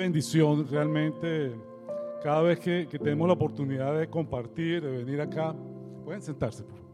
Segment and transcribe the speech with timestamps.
[0.00, 1.52] bendición realmente
[2.22, 5.54] cada vez que, que tenemos la oportunidad de compartir, de venir acá.
[6.04, 6.90] Pueden sentarse, por favor.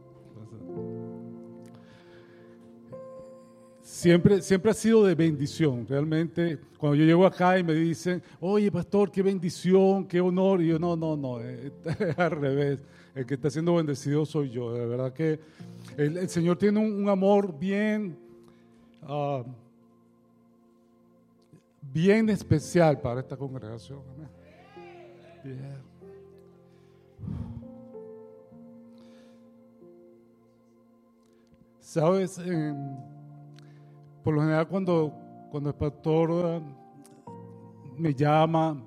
[3.82, 6.58] Siempre, siempre ha sido de bendición, realmente.
[6.76, 10.78] Cuando yo llego acá y me dicen, oye, pastor, qué bendición, qué honor, y yo,
[10.78, 12.80] no, no, no, eh, es al revés.
[13.14, 14.74] El que está siendo bendecido soy yo.
[14.74, 15.38] De verdad que
[15.96, 18.18] el, Señor tiene un, amor bien,
[19.02, 19.44] ah,
[21.92, 24.00] bien especial para esta congregación.
[25.44, 25.82] Bien.
[31.80, 32.96] Sabes, En-
[34.22, 35.12] por lo general cuando,
[35.50, 36.60] cuando el pastor eh,
[37.96, 38.82] me llama,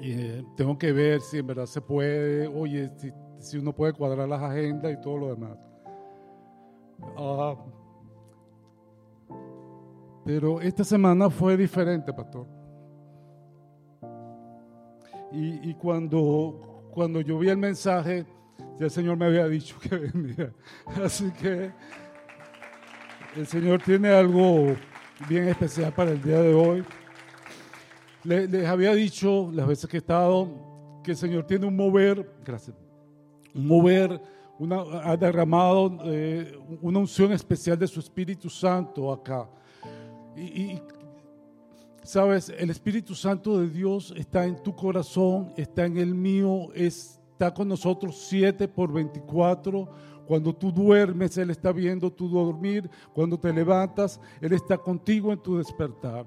[0.00, 3.10] eh, tengo que ver si en verdad se puede, oye, si,
[3.40, 5.58] si uno puede cuadrar las agendas y todo lo demás.
[7.16, 7.56] Ah,
[10.24, 12.46] pero esta semana fue diferente, pastor.
[15.32, 18.24] Y, y cuando, cuando yo vi el mensaje,
[18.78, 20.52] ya el Señor me había dicho que venía.
[21.04, 21.72] Así que
[23.36, 24.74] el Señor tiene algo
[25.28, 26.84] bien especial para el día de hoy.
[28.22, 32.32] Le- Les, había dicho las veces que he estado que el Señor tiene un mover,
[32.44, 32.74] gracias,
[33.54, 34.20] un mover,
[34.58, 39.46] una, ha derramado eh, una unción especial de su Espíritu Santo acá.
[40.36, 40.80] Y,
[42.02, 47.52] sabes, el Espíritu Santo de Dios está en tu corazón, está en el mío, está
[47.54, 49.88] con nosotros 7 por 24.
[50.26, 52.90] Cuando tú duermes, Él está viendo tu dormir.
[53.12, 56.26] Cuando te levantas, Él está contigo en tu despertar.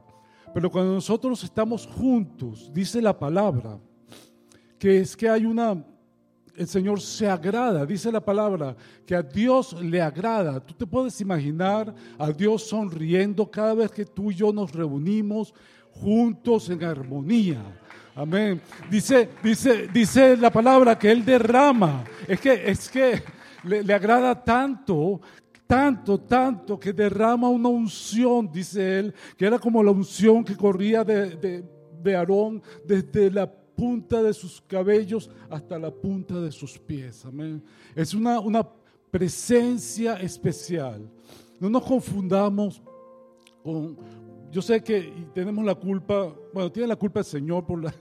[0.54, 3.80] Pero cuando nosotros estamos juntos, dice la palabra,
[4.80, 5.84] que es que hay una,
[6.58, 10.60] el Señor se agrada, dice la palabra, que a Dios le agrada.
[10.60, 15.54] Tú te puedes imaginar a Dios sonriendo cada vez que tú y yo nos reunimos
[15.92, 17.62] juntos en armonía.
[18.16, 18.60] Amén.
[18.90, 22.04] Dice, dice, dice la palabra que Él derrama.
[22.28, 23.22] Es que, es que
[23.64, 25.22] le, agrada tanto
[25.68, 31.04] tanto, tanto que derrama una unción, dice él, que era como la unción que corría
[31.04, 31.64] de, de,
[32.02, 37.24] de Aarón desde la punta de sus cabellos hasta la punta de sus pies.
[37.26, 37.64] Amén.
[37.96, 38.68] Es una, una
[39.12, 41.08] presencia especial.
[41.60, 42.82] No nos confundamos
[43.64, 43.96] con...
[44.52, 47.94] Yo sé que tenemos la culpa, bueno, tiene la culpa el Señor por la...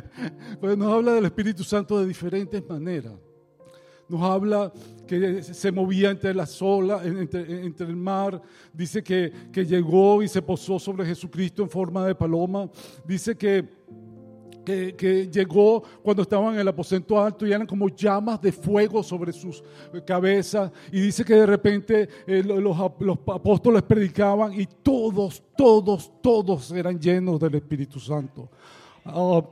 [0.60, 3.14] pues nos habla del Espíritu Santo de diferentes maneras
[4.06, 4.70] nos habla
[5.06, 10.28] que se movía entre las olas, entre, entre, el mar, dice que, que, llegó y
[10.28, 12.68] se posó sobre Jesucristo en forma de paloma,
[13.06, 13.66] dice que,
[14.64, 19.32] que, llegó cuando estaban en el aposento alto y eran como llamas de fuego sobre
[19.32, 19.62] sus
[20.06, 26.98] cabezas, y dice que de repente eh, los, apóstoles predicaban y todos, todos, todos eran
[26.98, 28.48] llenos del Espíritu Santo.
[29.04, 29.42] Uh,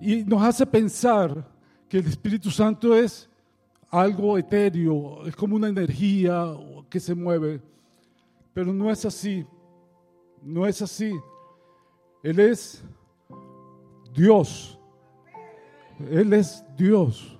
[0.00, 1.44] y nos hace pensar
[1.88, 3.28] que el Espíritu Santo es
[3.90, 6.56] algo etéreo, es como una energía
[6.88, 7.60] que se mueve,
[8.54, 9.44] pero no es así,
[10.42, 11.12] no es así.
[12.22, 12.82] Él es
[14.14, 14.78] Dios,
[16.10, 17.38] Él es Dios,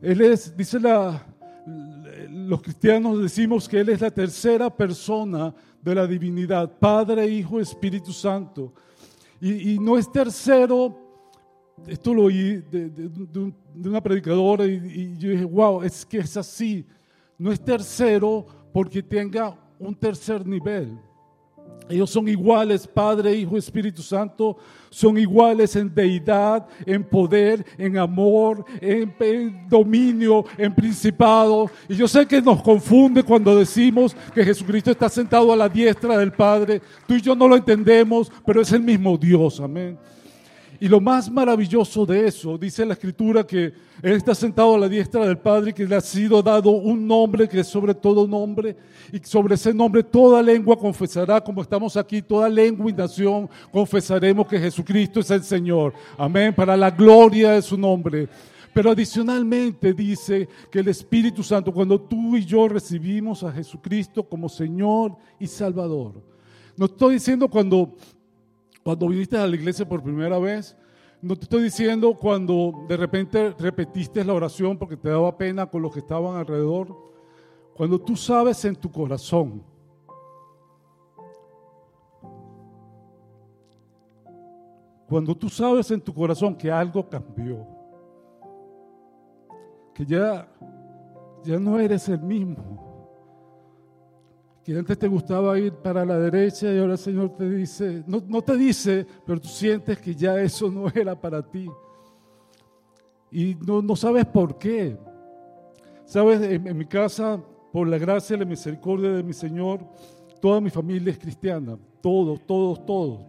[0.00, 1.26] Él es, dice la,
[2.28, 8.12] los cristianos decimos que Él es la tercera persona de la divinidad, Padre, Hijo, Espíritu
[8.12, 8.72] Santo,
[9.40, 11.04] y, y no es tercero
[11.86, 16.18] esto lo oí de, de, de, una predicadora y, y, yo dije, wow, es que
[16.18, 16.86] es así.
[17.36, 20.96] No es tercero porque tenga un tercer nivel.
[21.88, 24.56] Ellos son iguales, Padre, Hijo, Espíritu Santo,
[24.94, 31.68] son iguales en deidad, en poder, en amor, en, dominio, en principado.
[31.88, 36.16] Y yo sé que nos confunde cuando decimos que Jesucristo está sentado a la diestra
[36.16, 36.80] del Padre.
[37.08, 39.98] Tú y yo no lo entendemos, pero es el mismo Dios, amén.
[40.80, 44.88] Y lo más maravilloso de eso, dice la escritura que Él está sentado a la
[44.88, 48.26] diestra del Padre y que le ha sido dado un nombre que es sobre todo
[48.26, 48.76] nombre
[49.12, 54.46] y sobre ese nombre toda lengua confesará, como estamos aquí, toda lengua y nación confesaremos
[54.46, 55.94] que Jesucristo es el Señor.
[56.18, 58.28] Amén, para la gloria de su nombre.
[58.72, 64.48] Pero adicionalmente dice que el Espíritu Santo, cuando tú y yo recibimos a Jesucristo como
[64.48, 66.20] Señor y Salvador,
[66.76, 67.94] no estoy diciendo cuando
[68.84, 70.76] cuando viniste a la iglesia por primera vez,
[71.20, 75.82] no te estoy diciendo cuando de repente repetiste la oración porque te daba pena con
[75.82, 76.96] los que estaban alrededor.
[77.74, 79.64] Cuando tú sabes en tu corazón
[85.14, 87.66] cuando tú sabes en tu corazón que algo cambió,
[89.94, 90.48] que ya,
[91.44, 92.83] ya no eres el mismo,
[94.64, 98.22] que antes te gustaba ir para la derecha y ahora el Señor te dice, no,
[98.26, 101.70] no te dice, pero tú sientes que ya eso no era para ti.
[103.30, 104.96] Y no, no sabes por qué.
[106.06, 109.80] Sabes, en, en mi casa, por la gracia y la misericordia de mi Señor,
[110.40, 113.20] toda mi familia es cristiana, todos, todos, todos.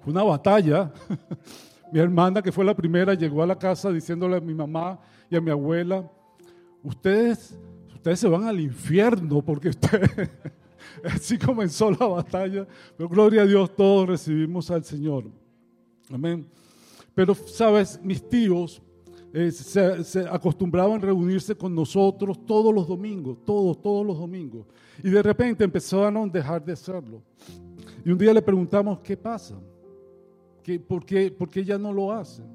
[0.00, 0.92] Fue una batalla.
[1.92, 4.98] mi hermana, que fue la primera, llegó a la casa diciéndole a mi mamá
[5.30, 6.10] y a mi abuela,
[6.82, 7.56] ustedes,
[8.06, 10.10] ustedes se van al infierno porque ustedes...
[11.04, 12.66] Así comenzó la batalla,
[12.96, 15.24] pero gloria a Dios, todos recibimos al Señor.
[16.10, 16.46] Amén.
[17.14, 18.80] Pero, sabes, mis tíos
[19.32, 24.66] eh, se, acostumbraban a reunirse con nosotros todos los domingos, todos, todos los domingos.
[25.02, 27.22] Y de repente empezaron a dejar de hacerlo.
[28.04, 29.58] Y un día le preguntamos, ¿qué pasa?
[30.62, 32.46] ¿Qué, por, qué, ¿Por ya no lo hacen?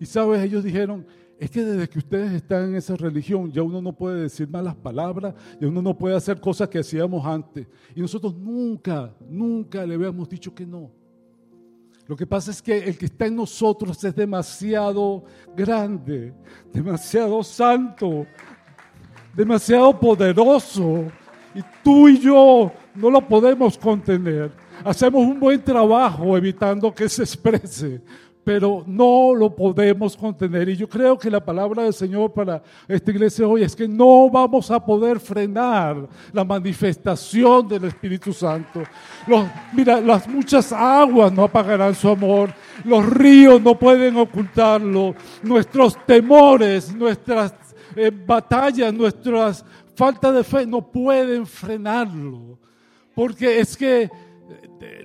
[0.00, 1.06] Y sabes, ellos dijeron,
[1.38, 4.74] es que desde que ustedes están en esa religión ya uno no puede decir malas
[4.74, 7.66] palabras, ya uno no puede hacer cosas que hacíamos antes.
[7.94, 10.90] Y nosotros nunca, nunca le habíamos dicho que no.
[12.06, 15.24] Lo que pasa es que el que está en nosotros es demasiado
[15.56, 16.34] grande,
[16.72, 18.26] demasiado santo,
[19.34, 21.06] demasiado poderoso.
[21.54, 24.52] Y tú y yo no lo podemos contener.
[24.84, 28.02] Hacemos un buen trabajo evitando que se exprese,
[28.44, 30.68] pero no lo podemos contener.
[30.68, 34.28] Y yo creo que la palabra del Señor para esta iglesia hoy es que no
[34.30, 38.82] vamos a poder frenar la manifestación del Espíritu Santo.
[39.72, 42.52] Mira, las muchas aguas no apagarán su amor,
[42.84, 47.54] los ríos no pueden ocultarlo, nuestros temores, nuestras
[47.96, 49.64] eh, batallas, nuestras
[49.94, 52.58] falta de fe no pueden frenarlo.
[53.14, 54.10] Porque es que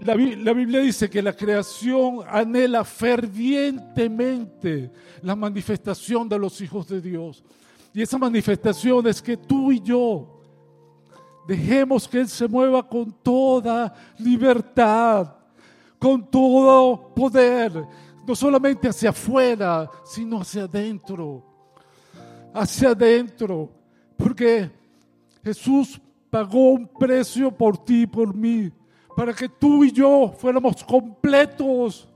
[0.03, 4.91] la, Biblia dice que la creación anhela fervientemente
[5.21, 7.43] la manifestación de los hijos de Dios.
[7.93, 10.41] Y esa manifestación es que tú y yo
[11.47, 15.33] dejemos que Él se mueva con toda libertad,
[15.97, 17.85] con todo poder,
[18.25, 21.43] no solamente hacia afuera, sino hacia adentro.
[22.53, 23.69] Hacia adentro.
[24.15, 24.71] Porque
[25.43, 25.99] Jesús
[26.29, 28.71] pagó un precio por ti y por mí
[29.15, 32.07] para que tú y yo fuéramos completos,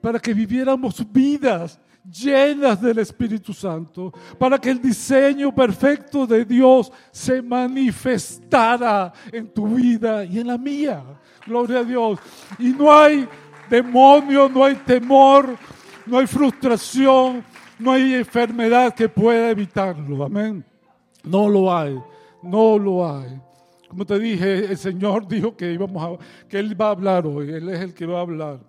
[0.00, 6.90] para que viviéramos vidas llenas del Espíritu Santo, para que el diseño perfecto de Dios
[7.10, 11.04] se manifestara en tu vida y en la mía.
[11.46, 12.18] Gloria a Dios.
[12.58, 13.28] Y no hay
[13.68, 15.56] demonio, no hay temor,
[16.06, 17.44] no hay frustración,
[17.78, 20.24] no hay enfermedad que pueda evitarlo.
[20.24, 20.64] Amén.
[21.22, 21.98] No lo hay,
[22.42, 23.40] no lo hay.
[23.90, 27.50] Como te dije, el Señor dijo que íbamos a, que Él va a hablar hoy.
[27.50, 28.60] Él es el que va a hablar.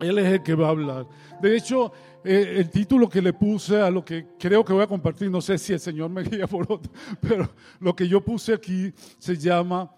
[0.00, 1.06] Él es el que va a hablar.
[1.40, 1.92] De hecho,
[2.24, 5.40] eh, el título que le puse a lo que creo que voy a compartir, no
[5.40, 7.48] sé si el Señor me guía por otro, pero
[7.78, 9.88] lo que yo puse aquí se llama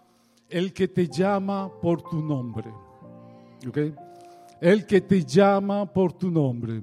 [0.50, 2.70] El que te llama por tu nombre.
[3.66, 3.78] ¿Ok?
[4.60, 6.82] El que te llama por tu nombre.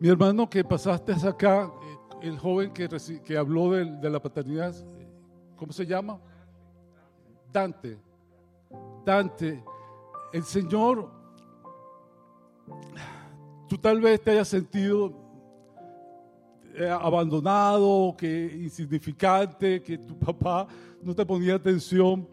[0.00, 1.70] Mi hermano que pasaste acá,
[2.20, 2.88] eh, el joven que,
[3.24, 4.74] que habló de, de la paternidad,
[5.56, 6.18] ¿cómo se llama?
[7.52, 7.98] Dante.
[9.04, 9.62] Dante,
[10.32, 11.10] el Señor,
[13.68, 15.14] tú tal vez te hayas sentido
[16.74, 20.66] eh, abandonado, que insignificante, que tu papá
[21.02, 22.28] no te ponía atención,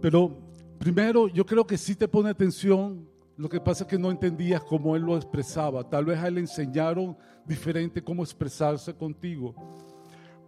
[0.00, 0.38] pero
[0.78, 4.62] primero yo creo que sí te pone atención, lo que pasa es que no entendías
[4.62, 9.54] cómo él lo expresaba, tal vez a él le enseñaron diferente cómo expresarse contigo.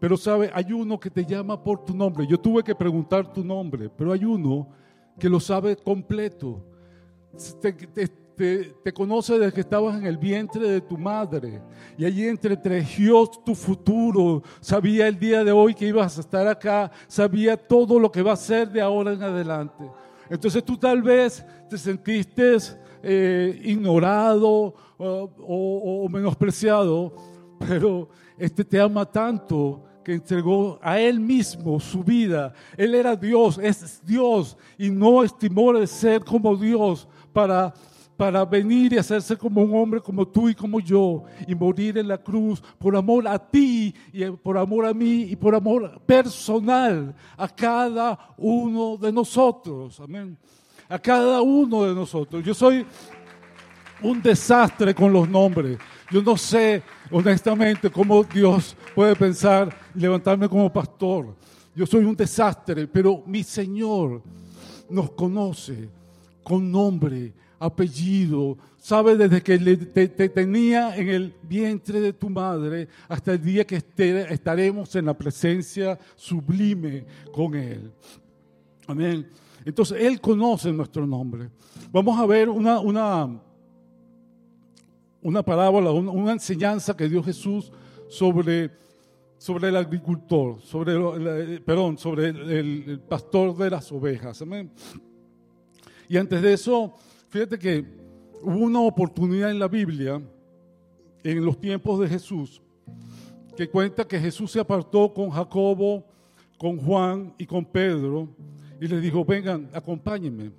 [0.03, 2.27] Pero sabe, hay uno que te llama por tu nombre.
[2.27, 4.67] Yo tuve que preguntar tu nombre, pero hay uno
[5.17, 6.61] que lo sabe completo.
[7.61, 11.63] Te, te, te, te, conoce desde que estabas en el vientre de tu madre.
[11.97, 14.43] Y allí entretejió tu futuro.
[14.61, 16.91] Sabía el día de hoy que ibas a estar acá.
[17.07, 19.89] Sabía todo lo que va a ser de ahora en adelante.
[20.29, 22.57] Entonces tú tal vez te sentiste
[23.05, 27.15] eh, ignorado o, o, o menospreciado,
[27.57, 32.53] pero este te ama tanto que entregó a Él mismo su vida.
[32.77, 37.73] Él era Dios, es Dios y no estimó de ser como Dios para,
[38.17, 42.09] para venir y hacerse como un hombre como tú y como yo y morir en
[42.09, 47.15] la cruz por amor a ti y por amor a mí y por amor personal
[47.37, 50.01] a cada uno de nosotros.
[50.01, 50.37] Amén.
[50.89, 52.45] A cada uno de nosotros.
[52.45, 52.85] Yo soy
[54.03, 55.79] un desastre con los nombres.
[56.11, 61.35] Yo no sé honestamente cómo Dios puede pensar levantarme como pastor.
[61.75, 64.23] Yo soy un desastre, pero mi Señor
[64.91, 65.89] nos conoce
[66.43, 73.33] con nombre apellido, sabe desde que te, tenía en el vientre de tu madre hasta
[73.33, 77.93] el día que estaremos en la presencia sublime con Él.
[78.89, 79.29] Amén.
[79.65, 81.51] Entonces, Él conoce nuestro nombre.
[81.93, 83.41] Vamos a ver una, una,
[85.23, 87.73] una parábola, una, enseñanza que dio Jesús
[88.09, 88.71] sobre,
[89.39, 94.43] sobre el agricultor, sobre, perdón, sobre el, el pastor de las ovejas.
[94.43, 94.71] Amén.
[96.09, 96.95] Y antes de eso,
[97.33, 97.83] Fíjate que
[98.43, 100.21] hubo una oportunidad en la Biblia,
[101.25, 102.61] en los tiempos de Jesús,
[103.57, 106.05] que cuenta que Jesús se apartó con Jacobo,
[106.59, 108.29] con Juan y con Pedro
[108.79, 110.53] y les dijo, vengan, acompáñenme.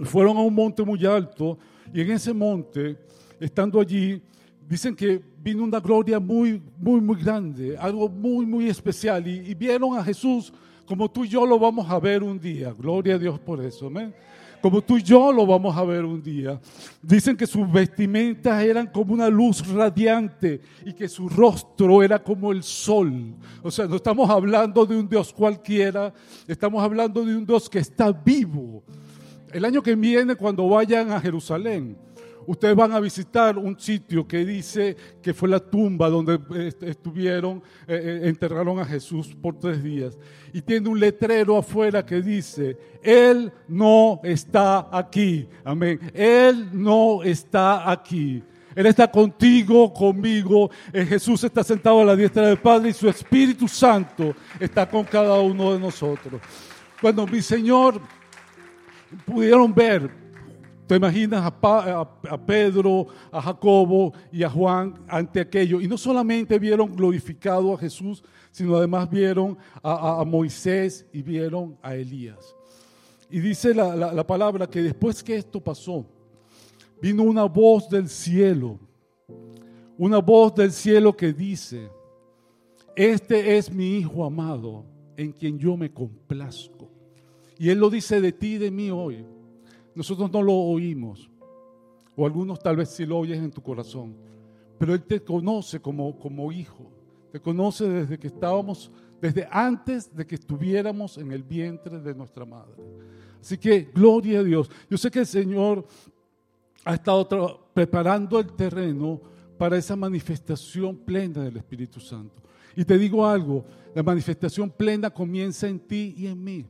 [0.00, 1.58] Fueron a un monte muy alto
[1.92, 2.96] y en ese monte,
[3.44, 4.22] estando allí,
[4.68, 9.98] dicen que vino una gloria muy, muy, muy grande, algo muy, muy especial y, vieron
[9.98, 10.52] a Jesús
[10.86, 12.72] como tú y yo lo vamos a ver un día.
[12.72, 13.86] Gloria a Dios por eso.
[13.86, 14.14] Amén
[14.60, 16.60] como tú y yo lo vamos a ver un día.
[17.02, 22.52] Dicen que sus vestimentas eran como una luz radiante y que su rostro era como
[22.52, 23.34] el sol.
[23.60, 26.14] O sea, no estamos hablando de un Dios cualquiera,
[26.46, 28.84] estamos hablando de un Dios que está vivo.
[29.52, 31.96] El año que viene, cuando vayan a Jerusalén,
[32.46, 37.62] ustedes van a visitar un sitio que dice que fue la tumba donde eh, estuvieron,
[37.86, 40.18] eh, eh, enterraron a Jesús por tres días.
[40.52, 45.48] Y tiene un letrero afuera que dice, Él no está aquí.
[45.64, 46.00] Amén.
[46.14, 48.42] Él no está aquí.
[48.74, 50.70] Él está contigo, conmigo.
[50.92, 55.38] Jesús está sentado a la diestra del Padre y su Espíritu Santo está con cada
[55.40, 56.40] uno de nosotros.
[57.00, 58.00] Cuando mi Señor
[59.26, 60.21] pudieron ver
[60.92, 65.80] ¿Te imaginas a, Pedro, a Jacobo y a Juan ante aquello?
[65.80, 71.94] Y no solamente vieron glorificado a Jesús, sino además vieron a, Moisés y vieron a
[71.94, 72.54] Elías.
[73.30, 76.04] Y dice la, la palabra que después que esto pasó,
[77.00, 78.78] vino una voz del cielo,
[79.96, 81.88] una voz del cielo que dice,
[82.94, 84.84] este es mi Hijo amado,
[85.16, 86.90] en quien yo me complazco.
[87.58, 89.24] Y Él lo dice de ti y de mí hoy.
[89.94, 91.30] Nosotros no lo oímos,
[92.16, 94.14] o algunos tal vez sí lo oyes en tu corazón,
[94.78, 96.90] pero Él te conoce como, como hijo,
[97.30, 102.44] te conoce desde que estábamos, desde antes de que estuviéramos en el vientre de nuestra
[102.44, 102.76] madre.
[103.40, 104.70] Así que gloria a Dios.
[104.88, 105.86] Yo sé que el Señor
[106.84, 109.20] ha estado preparando el terreno
[109.58, 112.42] para esa manifestación plena del Espíritu Santo.
[112.76, 116.66] Y te digo algo, la manifestación plena comienza en ti y en mí.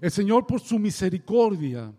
[0.00, 1.92] El Señor por su misericordia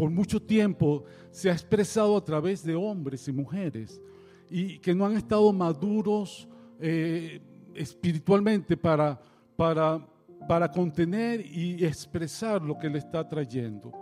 [0.00, 4.00] por mucho tiempo se ha expresado a través de hombres y mujeres
[4.48, 6.48] y que no han estado maduros
[6.80, 7.38] eh,
[7.74, 9.20] espiritualmente para,
[9.58, 10.02] para,
[10.48, 13.92] para contener y expresar lo que le está trayendo.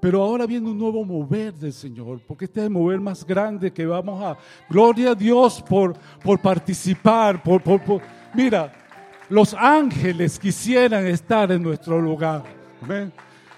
[0.00, 3.72] Pero ahora viene un nuevo mover del Señor, porque este es el mover más grande
[3.72, 4.38] que vamos a...
[4.68, 8.00] Gloria a Dios por, por participar, por, por, por...
[8.36, 8.72] Mira,
[9.28, 12.44] los ángeles quisieran estar en nuestro lugar.
[12.86, 13.12] ¿ven?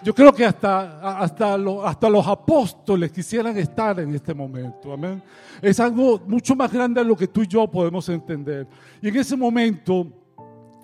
[0.05, 4.93] Yo creo que hasta, hasta, los apóstoles quisieran estar en este momento.
[4.93, 5.23] Amén.
[5.61, 8.67] Es algo mucho más grande de lo que tú y yo podemos entender.
[9.01, 10.07] Y en ese momento,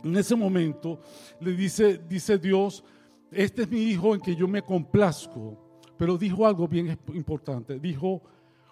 [0.04, 1.00] en ese momento,
[1.40, 2.84] le dice, dice Dios,
[3.32, 5.58] este es mi hijo en que yo me complazco.
[5.96, 7.80] Pero dijo algo bien importante.
[7.80, 8.22] Dijo,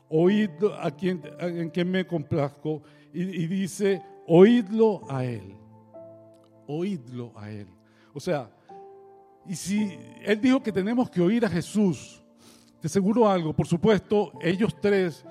[0.08, 0.50] oíd
[0.80, 2.82] a quien, en quien me complazco.
[3.12, 5.56] Y, y dice, oídlo a él.
[6.68, 7.66] Oídlo a él.
[8.14, 8.48] O sea,
[9.48, 12.22] y si Él dijo que tenemos que oír a Jesús,
[12.80, 15.24] te aseguro algo, por supuesto, ellos tres,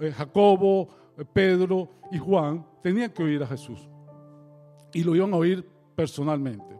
[0.00, 3.88] eh, Jacobo, eh, Pedro y Juan, tenían que oír a Jesús.
[4.92, 6.78] Y lo iban a oír personalmente.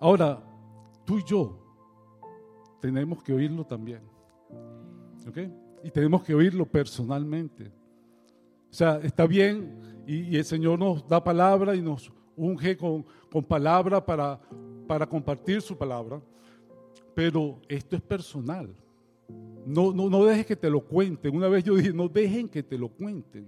[0.00, 0.42] Ahora,
[1.04, 1.58] tú y yo
[2.80, 4.00] tenemos que oírlo también.
[5.26, 5.38] ¿Ok?
[5.84, 7.72] Y tenemos que oírlo personalmente.
[8.70, 13.44] O sea, está bien y, el Señor nos da palabra y nos unge con, con
[13.44, 14.40] palabra para
[14.88, 16.20] para compartir su palabra,
[17.14, 18.74] pero esto es personal.
[19.66, 21.36] No, no, no dejes que te lo cuenten.
[21.36, 23.46] Una vez yo dije, no dejen que te lo cuenten.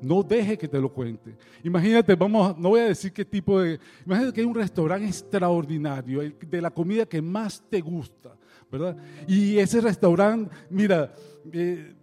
[0.00, 1.36] No dejes que te lo cuenten.
[1.64, 3.80] Imagínate, vamos, no voy a decir qué tipo de...
[4.06, 8.36] Imagínate que hay un restaurante extraordinario, de la comida que más te gusta,
[8.70, 8.96] ¿verdad?
[9.26, 11.12] Y ese restaurante, mira,
[11.52, 11.94] eh,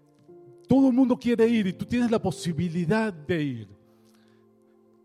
[0.68, 3.81] todo el mundo quiere ir y tú tienes la posibilidad de ir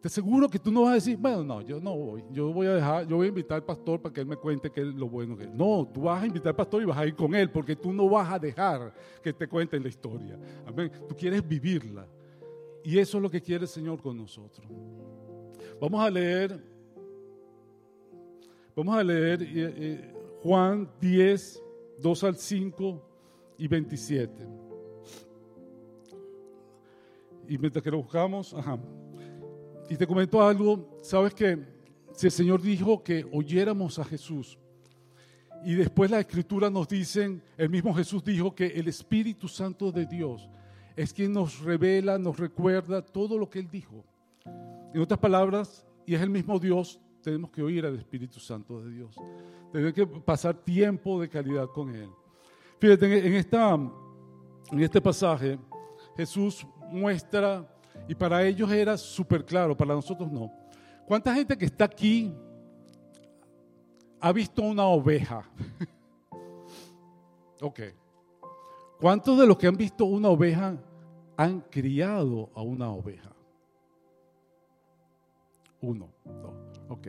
[0.09, 2.75] seguro que tú no vas a decir, bueno, no, yo no voy, yo voy a
[2.75, 5.09] dejar, yo voy a invitar al pastor para que él me cuente qué es lo
[5.09, 5.55] bueno que es.
[5.55, 7.93] No, tú vas a invitar al pastor y vas a ir con él, porque tú
[7.93, 10.39] no vas a dejar que te cuenten la historia.
[10.67, 10.91] Amén.
[11.09, 12.07] Tú quieres vivirla.
[12.85, 14.67] Y eso es lo que quiere el Señor con nosotros.
[15.81, 16.63] Vamos a leer,
[18.75, 21.63] vamos a leer eh, eh, Juan 10,
[21.99, 23.03] 2 al 5
[23.59, 24.47] y 27.
[27.49, 28.79] Y mientras que lo buscamos, ajá.
[29.89, 31.59] Y te comento algo, sabes que
[32.13, 34.59] si el Señor dijo que oyéramos a Jesús,
[35.65, 40.07] y después la escritura nos dicen, el mismo Jesús dijo que el Espíritu Santo de
[40.07, 40.49] Dios
[40.97, 44.05] es quien nos revela, nos recuerda todo lo que Él dijo.
[44.95, 48.91] En otras palabras, y es el mismo Dios, tenemos que oír al Espíritu Santo de
[48.91, 49.17] Dios.
[49.73, 52.09] Tenemos que pasar tiempo de calidad con Él.
[52.79, 55.59] Fíjate, en, esta, en este pasaje
[56.17, 57.67] Jesús muestra,
[58.09, 60.53] y para ellos era súper claro, para nosotros no.
[61.07, 62.33] ¿Cuánta gente que está aquí
[64.21, 65.49] ha visto una oveja?
[67.61, 67.81] ok.
[69.01, 70.77] ¿Cuántos de los que han visto una oveja
[71.37, 73.33] han criado a una oveja?
[75.81, 76.55] Uno, dos,
[76.89, 77.09] ok.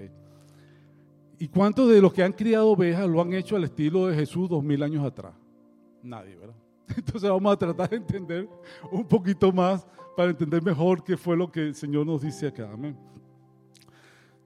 [1.40, 4.50] ¿Y cuántos de los que han criado ovejas lo han hecho al estilo de Jesús
[4.50, 5.34] dos mil años atrás?
[6.04, 6.56] Nadie, ¿verdad?
[6.96, 8.50] Entonces vamos a tratar de entender
[8.92, 12.70] un poquito más para entender mejor qué fue lo que el Señor nos dice acá.
[12.72, 12.98] Amén.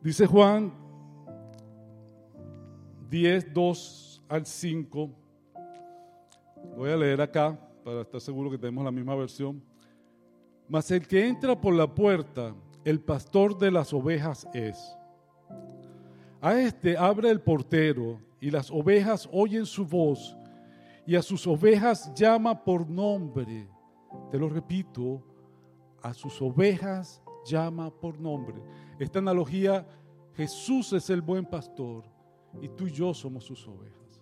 [0.02, 0.74] Dice Juan
[3.10, 5.10] 10, 2 al 5.
[6.78, 9.62] Voy a leer acá para estar seguro que tenemos la misma versión.
[10.68, 14.98] Mas el que entra por la puerta, el pastor de las ovejas es.
[16.40, 20.36] A este abre el portero y las ovejas oyen su voz
[21.06, 23.68] y a sus ovejas llama por nombre.
[24.30, 25.24] Te lo repito,
[26.02, 28.62] a sus ovejas llama por nombre.
[29.00, 29.88] Esta analogía,
[30.34, 32.04] Jesús es el buen pastor
[32.62, 34.22] y tú y yo somos sus ovejas.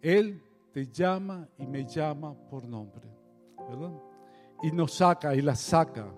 [0.00, 0.42] Él
[0.72, 3.08] te llama y me llama por nombre,
[3.68, 3.92] ¿verdad?
[4.62, 6.12] Y nos saca y las saca.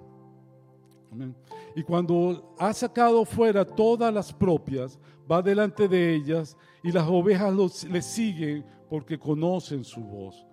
[1.74, 4.98] Y cuando ha sacado fuera todas las propias,
[5.30, 10.46] va delante de ellas y las ovejas le siguen porque conocen su voz.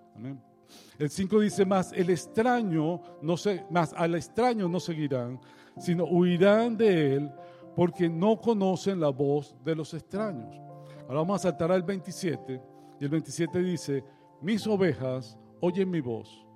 [0.98, 5.40] El 5 dice más, el extraño no se, más al extraño no seguirán,
[5.78, 7.30] sino huirán de él
[7.74, 10.56] porque no conocen la voz de los extraños.
[11.02, 12.60] Ahora vamos a saltar al 27
[12.98, 14.04] y el 27 dice,
[14.40, 16.46] mis ovejas oyen mi voz.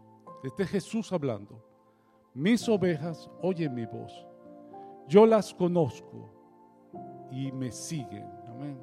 [0.43, 1.63] Este es Jesús hablando.
[2.33, 4.27] Mis ovejas oyen mi voz.
[5.09, 6.31] Yo las conozco
[7.31, 8.27] y me siguen.
[8.49, 8.79] Amén.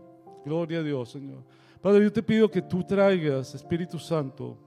[0.45, 1.43] Gloria a Dios, Señor.
[1.87, 4.57] Padre, yo te pido que tú traigas, Espíritu Santo,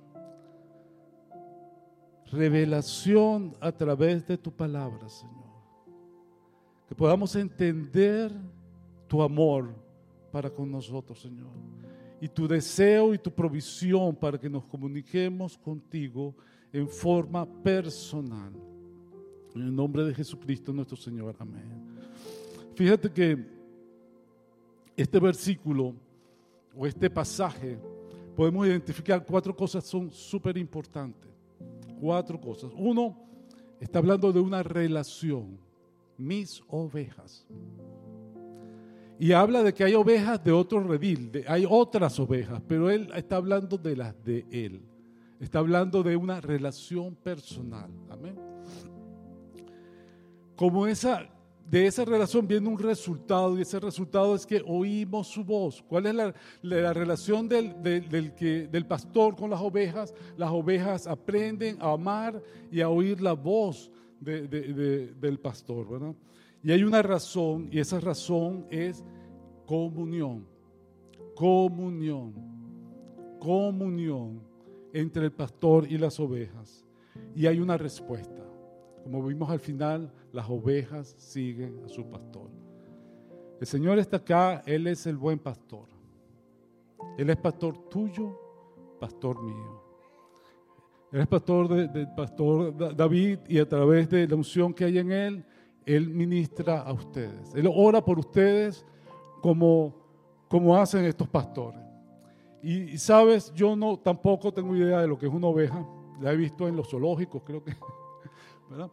[2.32, 5.50] revelación a través de tu palabra, Señor.
[6.88, 8.32] Que podamos entender
[9.06, 9.68] tu amor
[10.32, 11.50] para con nosotros, Señor.
[12.22, 16.34] Y tu deseo y tu provisión para que nos comuniquemos contigo
[16.72, 18.54] en forma personal.
[19.54, 21.36] En el nombre de Jesucristo nuestro Señor.
[21.38, 21.98] Amén.
[22.74, 23.46] Fíjate que
[24.96, 25.94] este versículo
[26.74, 27.78] o este pasaje
[28.36, 31.30] podemos identificar cuatro cosas son súper importantes.
[32.00, 32.72] Cuatro cosas.
[32.74, 33.16] Uno,
[33.80, 35.58] está hablando de una relación.
[36.16, 37.46] Mis ovejas.
[39.18, 43.36] Y habla de que hay ovejas de otro redil, hay otras ovejas, pero él está
[43.36, 44.82] hablando de las de él.
[45.38, 47.90] Está hablando de una relación personal.
[48.08, 48.38] Amén.
[50.56, 51.28] Como esa
[51.68, 55.82] de esa relación viene un resultado y ese resultado es que oímos su voz.
[55.82, 56.14] ¿Cuál es
[56.62, 60.12] la, relación del, del, que, del pastor con las ovejas?
[60.36, 62.42] Las ovejas aprenden a amar
[62.72, 66.16] y a oír la voz del pastor.
[66.62, 69.04] Y hay una razón y esa razón es
[69.64, 70.46] comunión,
[71.34, 72.34] comunión,
[73.38, 74.42] comunión
[74.92, 76.84] entre el pastor y las ovejas.
[77.34, 78.44] Y hay una respuesta.
[79.04, 82.50] Como vimos al final, las ovejas siguen a su pastor.
[83.60, 85.88] El Señor está acá, Él es el buen pastor.
[87.18, 88.38] Él es pastor tuyo,
[88.98, 89.82] pastor mío.
[91.12, 95.10] Él es pastor del pastor David y a través de la unción que hay en
[95.10, 95.44] Él,
[95.84, 97.54] Él ministra a ustedes.
[97.54, 98.86] Él ora por ustedes
[99.42, 99.94] como,
[100.48, 101.80] como hacen estos pastores.
[102.62, 105.84] Y, y, sabes, yo no tampoco tengo idea de lo que es una oveja.
[106.20, 107.74] La he visto en los zoológicos, creo que.
[108.70, 108.90] ¿verdad?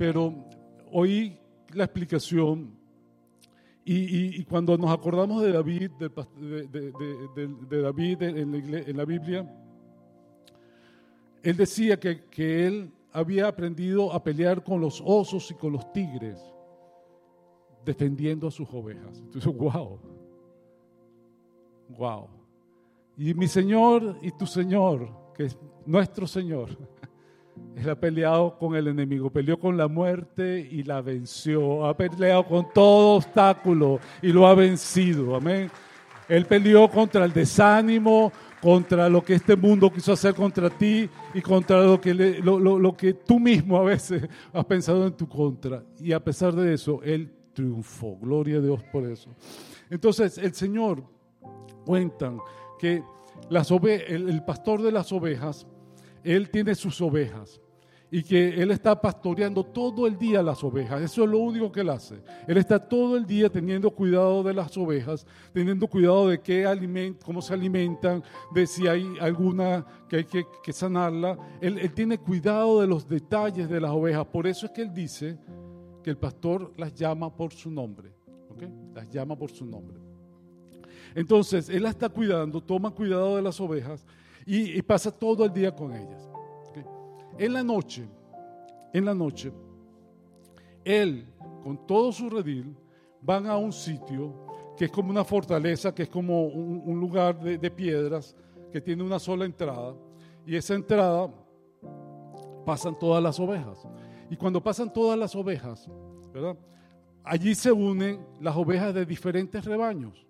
[0.00, 0.34] Pero
[0.92, 1.38] oí
[1.74, 2.72] la explicación
[3.84, 9.46] y, cuando nos acordamos de David, de, David en la, Biblia,
[11.42, 15.92] él decía que, que él había aprendido a pelear con los osos y con los
[15.92, 16.40] tigres,
[17.84, 19.18] defendiendo a sus ovejas.
[19.18, 20.00] Entonces, wow,
[21.90, 22.26] wow.
[23.18, 26.70] Y mi Señor y tu Señor, que es nuestro Señor,
[27.76, 31.86] él ha peleado con el enemigo, peleó con la muerte y la venció.
[31.86, 35.34] Ha peleado con todo obstáculo y lo ha vencido.
[35.34, 35.70] Amén.
[36.28, 41.40] Él peleó contra el desánimo, contra lo que este mundo quiso hacer contra ti y
[41.40, 45.82] contra lo que, lo, que tú mismo a veces has pensado en tu contra.
[45.98, 48.18] Y a pesar de eso, Él triunfó.
[48.20, 49.30] Gloria a Dios por eso.
[49.88, 51.02] Entonces, el Señor
[51.84, 52.38] cuentan
[52.78, 53.02] que
[53.48, 55.66] las el pastor de las ovejas,
[56.24, 57.60] Él tiene sus ovejas
[58.10, 61.00] y que Él está pastoreando todo el día las ovejas.
[61.00, 62.16] Eso es lo único que Él hace.
[62.46, 67.22] Él está todo el día teniendo cuidado de las ovejas, teniendo cuidado de qué aliment,
[67.22, 71.38] cómo se alimentan, de si hay alguna que hay que, sanarla.
[71.60, 74.26] Él, tiene cuidado de los detalles de las ovejas.
[74.26, 75.38] Por eso es que Él dice
[76.02, 78.12] que el pastor las llama por su nombre.
[78.48, 78.72] ¿okay?
[78.92, 79.98] Las llama por su nombre.
[81.14, 84.04] Entonces, Él las está cuidando, toma cuidado de las ovejas
[84.52, 86.28] y, pasa todo el día con ellas.
[87.38, 88.08] En la noche,
[88.92, 89.52] en la noche,
[90.84, 91.32] él
[91.62, 92.76] con todo su redil
[93.22, 94.34] van a un sitio
[94.76, 98.34] que es como una fortaleza, que es como un, lugar de, piedras,
[98.72, 99.94] que tiene una sola entrada.
[100.44, 101.32] Y esa entrada
[102.66, 103.86] pasan todas las ovejas.
[104.30, 105.88] Y cuando pasan todas las ovejas.
[107.22, 110.26] Allí se unen las ovejas de diferentes rebaños.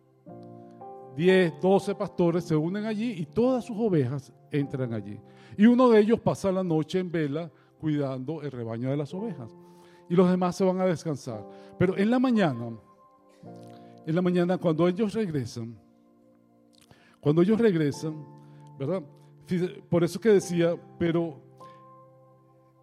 [1.16, 5.20] Diez, doce pastores se unen allí y todas sus ovejas entran allí.
[5.56, 9.56] Y uno de ellos pasa la noche en vela cuidando el rebaño de las ovejas.
[10.08, 11.46] Y los demás se van a descansar.
[11.78, 12.70] Pero en la mañana,
[14.06, 15.76] en la mañana cuando ellos regresan,
[17.20, 18.24] cuando ellos regresan,
[18.78, 19.02] ¿verdad?
[19.88, 21.40] Por eso que decía, pero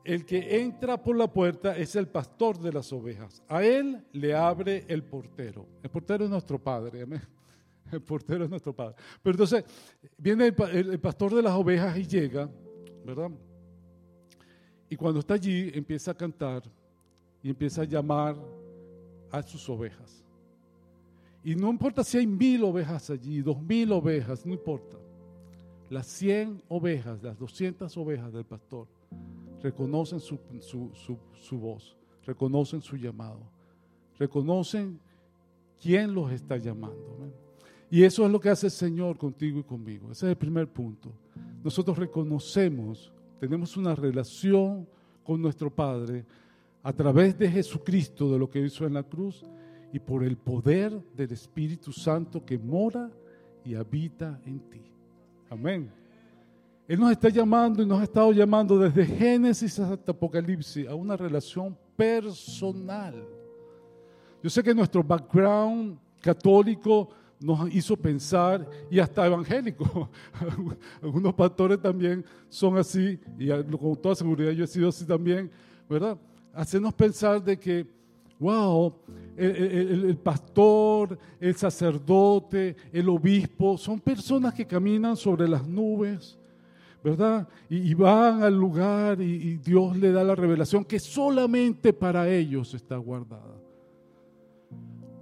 [0.03, 3.43] el que entra por la puerta es el pastor de las ovejas.
[3.47, 5.65] A él le abre el portero.
[5.83, 7.01] El portero es nuestro padre.
[7.01, 7.21] Amén.
[7.91, 8.95] El portero es nuestro padre.
[9.21, 9.63] Pero entonces
[10.17, 12.50] viene el, pastor de las ovejas y llega,
[13.06, 13.32] ¿verdad?
[14.89, 16.63] Y cuando está allí empieza a cantar
[17.43, 18.36] y empieza a llamar
[19.32, 20.23] a sus ovejas.
[21.43, 24.97] Y no importa si hay mil ovejas allí, dos mil ovejas, no importa.
[25.89, 28.88] Las cien ovejas, las doscientas ovejas del pastor
[29.62, 33.50] reconocen su, su voz, reconocen su llamado,
[34.17, 35.00] reconocen
[35.82, 37.46] quién los está llamando.
[37.89, 40.12] Y eso es lo que hace el Señor contigo y conmigo.
[40.12, 41.12] Ese es el primer punto.
[41.63, 44.88] Nosotros reconocemos, tenemos una relación
[45.23, 46.26] con nuestro Padre
[46.84, 49.43] a través de Jesucristo, de lo que hizo en la cruz,
[49.91, 53.10] y por el poder del Espíritu Santo que mora
[53.63, 54.82] y habita en ti.
[55.50, 55.89] Amén.
[56.88, 61.17] Él nos está llamando y nos ha estado llamando desde Génesis hasta Apocalipsis a una
[61.17, 63.28] relación personal.
[64.41, 70.10] Yo sé que nuestro background católico nos hizo pensar, y hasta evangélico.
[71.02, 75.52] Algunos pastores también son así, y con toda seguridad yo he sido así también,
[75.89, 76.17] ¿verdad?
[76.54, 77.86] Hacernos pensar de que,
[78.39, 78.93] wow,
[79.36, 86.39] el, pastor, el sacerdote, el obispo, son personas que caminan sobre las nubes,
[87.04, 87.47] ¿verdad?
[87.69, 92.97] Y, van al lugar y Dios le da la revelación que solamente para ellos está
[92.97, 93.66] guardada.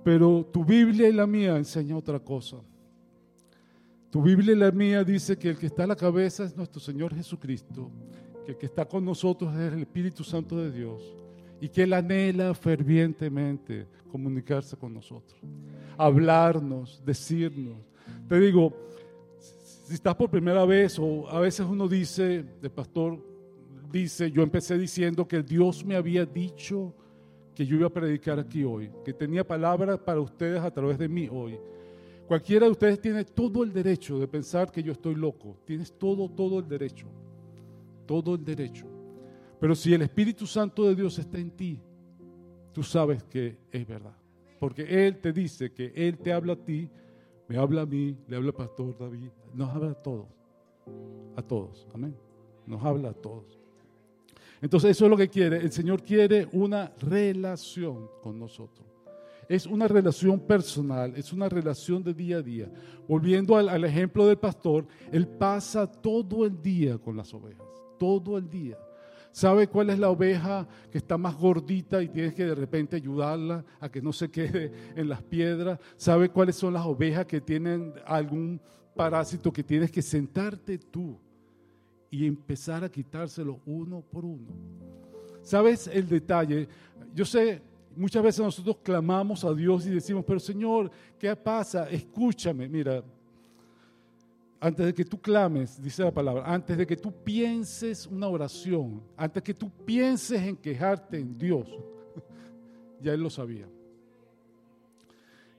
[0.05, 2.57] Pero tu Biblia y la mía enseña otra cosa.
[4.11, 6.79] Tu Biblia y la mía dice que el que está a la cabeza es nuestro
[6.79, 7.89] Señor Jesucristo,
[8.45, 11.01] que el que está con nosotros es el Espíritu Santo de Dios
[11.59, 15.41] y que Él anhela fervientemente comunicarse con nosotros,
[15.97, 17.79] hablarnos, decirnos.
[18.29, 18.77] Te digo,
[19.39, 23.17] si estás por primera vez o a veces uno dice, el pastor
[23.91, 26.93] dice, yo empecé diciendo que Dios me había dicho
[27.55, 31.07] que yo iba a predicar aquí hoy, que tenía palabras para ustedes a través de
[31.07, 31.57] mí hoy.
[32.27, 35.57] Cualquiera de ustedes tiene todo el derecho de pensar que yo estoy loco.
[35.65, 37.07] Tienes todo, todo el derecho.
[38.05, 38.87] Todo el derecho.
[39.59, 41.79] Pero si el Espíritu Santo de Dios está en ti,
[42.73, 44.17] tú sabes que es verdad.
[44.59, 46.89] Porque Él te dice que Él te habla a ti,
[47.47, 50.27] me habla a mí, le habla al pastor David, nos habla a todos.
[51.35, 51.87] A todos.
[51.93, 52.15] Amén.
[52.65, 53.64] Nos habla a todos.
[54.65, 55.57] Entonces eso es lo que quiere.
[55.57, 58.87] El Señor quiere una relación con nosotros.
[59.47, 62.71] Es una relación personal, es una relación de día a día.
[63.07, 67.67] Volviendo al, ejemplo del pastor, él pasa todo el día con las ovejas,
[67.99, 68.75] todo el día.
[69.31, 73.63] ¿Sabe cuál es la oveja que está más gordita y tienes que de repente ayudarla
[73.79, 75.77] a que no se quede en las piedras?
[75.95, 78.59] ¿Sabe cuáles son las ovejas que tienen algún
[78.95, 81.19] parásito que tienes que sentarte tú
[82.09, 84.47] y empezar a quitárselo uno por uno.
[85.41, 86.67] ¿Sabes el detalle?
[87.13, 87.61] Yo sé,
[87.95, 91.89] muchas veces nosotros clamamos a Dios y decimos, pero Señor, ¿qué pasa?
[91.89, 93.03] Escúchame, mira,
[94.59, 99.03] antes de que tú clames, dice la palabra, antes de que tú pienses una oración,
[99.15, 101.67] antes que tú pienses en quejarte en Dios,
[103.01, 103.67] ya Él lo sabía.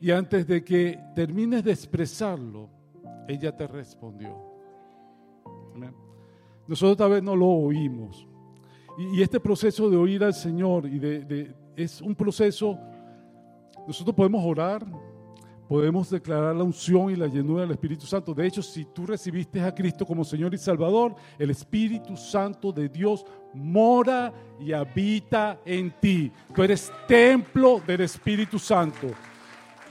[0.00, 2.68] Y antes de que termines de expresarlo,
[3.28, 4.36] ella te respondió.
[6.68, 8.26] Nosotros tal vez no lo oímos.
[8.98, 12.78] Y, este proceso de oír al Señor y de, es un proceso,
[13.86, 14.86] nosotros podemos orar,
[15.68, 18.32] podemos declarar la unción y la llenura del Espíritu Santo.
[18.32, 22.88] De hecho, si tú recibiste a Cristo como Señor y Salvador, el Espíritu Santo de
[22.88, 26.32] Dios mora y habita en ti.
[26.54, 29.08] Tú eres templo del Espíritu Santo.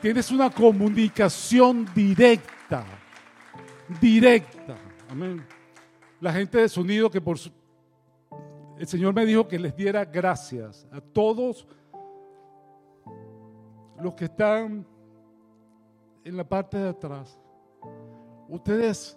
[0.02, 2.86] Tienes una comunicación directa,
[4.00, 4.78] directa.
[5.10, 5.55] Amén.
[6.26, 7.38] La gente de sonido que por
[8.80, 11.68] el Señor me dijo que les diera gracias a todos
[14.02, 14.88] los que están
[16.24, 17.40] en la parte de atrás.
[18.50, 19.16] Ustedes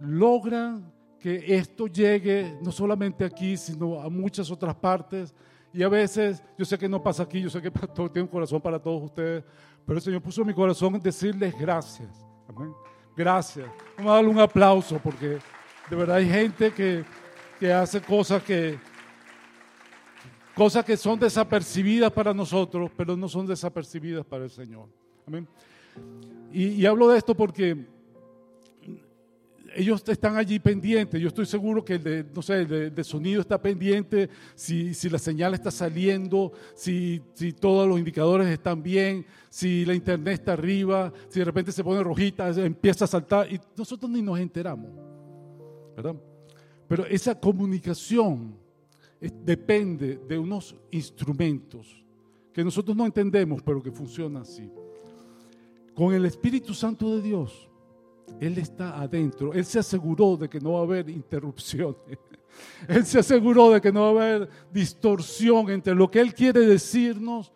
[0.00, 5.34] logran que esto llegue no solamente aquí, sino a muchas otras partes.
[5.72, 8.30] Y a veces, yo sé que no pasa aquí, yo sé que todo tiene un
[8.30, 9.42] corazón para todos ustedes,
[9.86, 12.22] pero el Señor puso en mi corazón decirles gracias.
[13.16, 13.66] Gracias.
[13.96, 15.38] Vamos a darle un aplauso porque
[15.90, 17.04] de verdad hay gente que,
[17.58, 18.78] que hace cosas que,
[20.54, 24.88] cosas que son desapercibidas para nosotros, pero no son desapercibidas para el Señor.
[25.26, 25.46] Amén.
[26.52, 27.86] Y, hablo de esto porque
[29.74, 31.20] ellos están allí pendientes.
[31.20, 35.18] Yo estoy seguro que el de, no sé, de, sonido está pendiente, si, si, la
[35.18, 41.12] señal está saliendo, si, si, todos los indicadores están bien, si la internet está arriba,
[41.28, 45.07] si de repente se pone rojita, empieza a saltar y nosotros ni nos enteramos.
[46.86, 48.56] Pero esa comunicación
[49.20, 52.04] depende de unos instrumentos
[52.52, 54.70] que nosotros no entendemos, pero que funcionan así.
[55.94, 57.68] Con el Espíritu Santo de Dios,
[58.40, 59.52] Él está adentro.
[59.52, 62.18] Él se aseguró de que no va a haber interrupciones.
[62.88, 66.60] Él se aseguró de que no va a haber distorsión entre lo que Él quiere
[66.60, 67.52] decirnos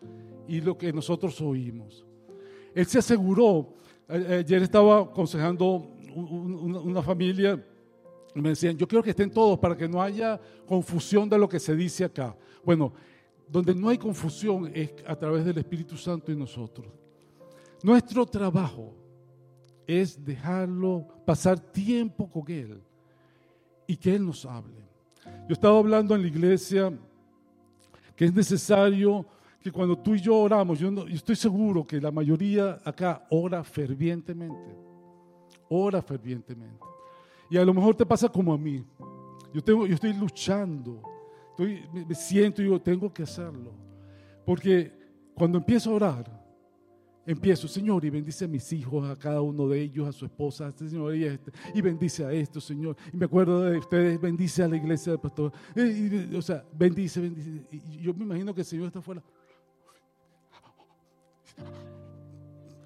[0.47, 2.05] y lo que nosotros oímos.
[2.75, 3.73] Él se aseguró,
[4.07, 7.63] ayer estaba aconsejando una familia,
[8.41, 11.59] me decían, yo quiero que estén todos para que no haya confusión de lo que
[11.59, 12.35] se dice acá.
[12.63, 12.93] Bueno,
[13.47, 16.87] donde no hay confusión es a través del Espíritu Santo y nosotros.
[17.83, 18.93] Nuestro trabajo
[19.85, 22.81] es dejarlo pasar tiempo con Él
[23.85, 24.81] y que Él nos hable.
[25.47, 26.91] Yo estaba hablando en la iglesia
[28.15, 29.25] que es necesario
[29.61, 34.75] que cuando tú y yo oramos, yo, estoy seguro que la mayoría acá ora fervientemente,
[35.69, 36.92] ora fervientemente.
[37.49, 38.83] Y a lo mejor te pasa como a mí.
[39.53, 41.01] Yo, tengo, yo estoy luchando,
[41.49, 43.71] estoy, me siento y digo, tengo que hacerlo.
[44.45, 44.91] Porque
[45.35, 46.43] cuando empiezo a orar,
[47.25, 50.65] Empiezo, Señor, y bendice a mis hijos, a cada uno de ellos, a su esposa,
[50.65, 52.97] a este Señor, y, este, y bendice a esto, Señor.
[53.13, 55.53] Y me acuerdo de ustedes, bendice a la iglesia del pastor.
[56.35, 57.49] o sea, bendice, bendice.
[57.71, 59.23] Y yo me imagino que el Señor está afuera,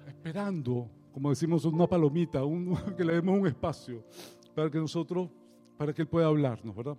[0.06, 4.04] esperando, como decimos, una palomita, un, que le demos un espacio
[4.58, 5.30] para que nosotros,
[5.76, 6.96] para que Él pueda hablarnos, ¿verdad?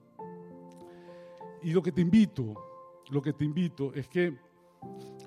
[1.61, 2.55] Y lo que te invito,
[3.09, 4.33] lo que te invito es que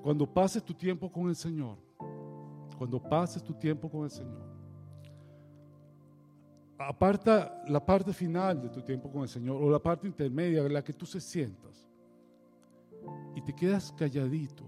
[0.01, 1.77] cuando pases tu tiempo con el Señor,
[2.75, 4.41] cuando pases tu tiempo con el Señor,
[6.79, 10.73] aparta la parte final de tu tiempo con el Señor o la parte intermedia en
[10.73, 11.87] la que tú se sientas
[13.35, 14.63] y te quedas calladito.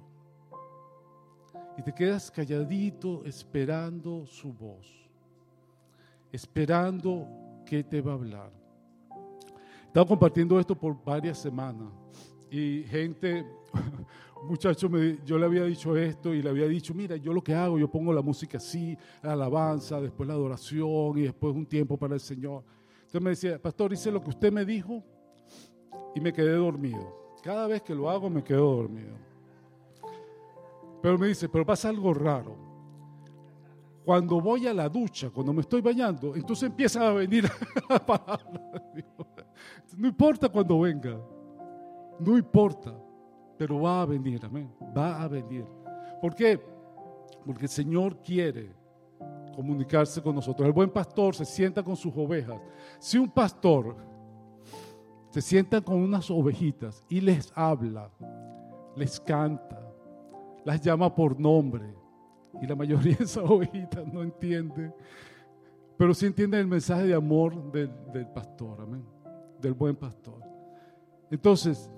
[1.80, 5.10] Y te quedas calladito esperando su voz,
[6.32, 8.52] esperando que te va a hablar.
[9.88, 11.92] Estaba compartiendo esto por varias semanas
[12.50, 13.46] y gente
[14.44, 14.90] muchacho,
[15.26, 17.90] yo le había dicho esto y le había dicho, mira, yo lo que hago, yo
[17.90, 22.20] pongo la música así, la alabanza, después la adoración y después un tiempo para el
[22.20, 22.64] Señor.
[22.98, 25.04] Entonces me decía, pastor, hice lo que usted me dijo
[26.14, 27.34] y me quedé dormido.
[27.42, 29.16] Cada vez que lo hago me quedo dormido.
[31.02, 32.65] Pero me dice, pero pasa algo raro.
[34.06, 37.50] Cuando voy a la ducha, cuando me estoy bañando, entonces empieza a venir
[37.90, 38.84] la palabra.
[39.98, 41.20] No importa cuando venga,
[42.20, 42.94] no importa
[43.58, 45.66] pero va a venir, amén, va a venir.
[46.22, 46.60] ¿Por qué?
[47.46, 48.72] Porque el Señor quiere
[49.56, 50.68] comunicarse con nosotros.
[50.68, 52.60] El buen pastor se sienta con sus ovejas.
[53.00, 53.96] Si un pastor
[55.30, 58.10] se sienta con unas ovejitas y les habla,
[58.96, 59.82] les canta,
[60.64, 61.94] las llama por nombre,
[62.62, 64.94] y la mayoría de esas ovejitas no entiende,
[65.98, 69.04] pero sí entiende el mensaje de amor del, del pastor, amén,
[69.62, 70.42] del buen pastor.
[71.30, 71.90] Entonces,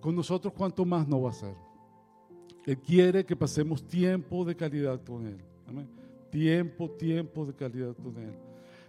[0.00, 1.54] con nosotros cuánto más no va a ser.
[2.66, 5.38] Él quiere que pasemos tiempo de calidad con Él.
[6.30, 8.34] Tiempo, tiempo de calidad con Él.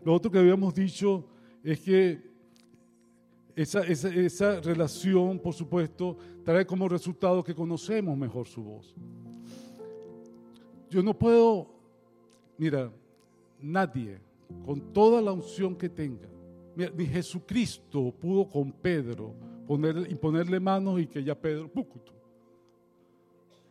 [0.04, 1.26] Lo otro que habíamos dicho
[1.64, 2.30] es que
[3.56, 8.96] esa, esa, relación, por supuesto, trae como resultado que conocemos mejor su voz.
[10.90, 11.68] Yo no puedo,
[12.58, 12.92] mira,
[13.62, 14.20] nadie,
[14.66, 16.28] con toda la unción que tenga,
[16.76, 19.34] ni Jesucristo pudo con Pedro
[19.68, 21.70] ponerle, imponerle manos y que ya Pedro,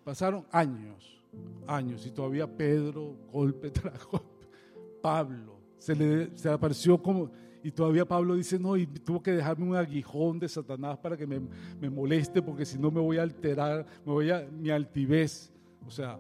[0.04, 1.22] pasaron años,
[1.66, 4.07] años, y todavía Pedro, golpe tras
[5.02, 7.31] Pablo, se le, se apareció como,
[7.62, 11.26] y todavía Pablo dice, no, y tuvo que dejarme un aguijón de Satanás para que
[11.26, 11.40] me,
[11.81, 15.52] me moleste, porque si no me voy a alterar, me voy a mi altivez.
[15.87, 16.18] O sea,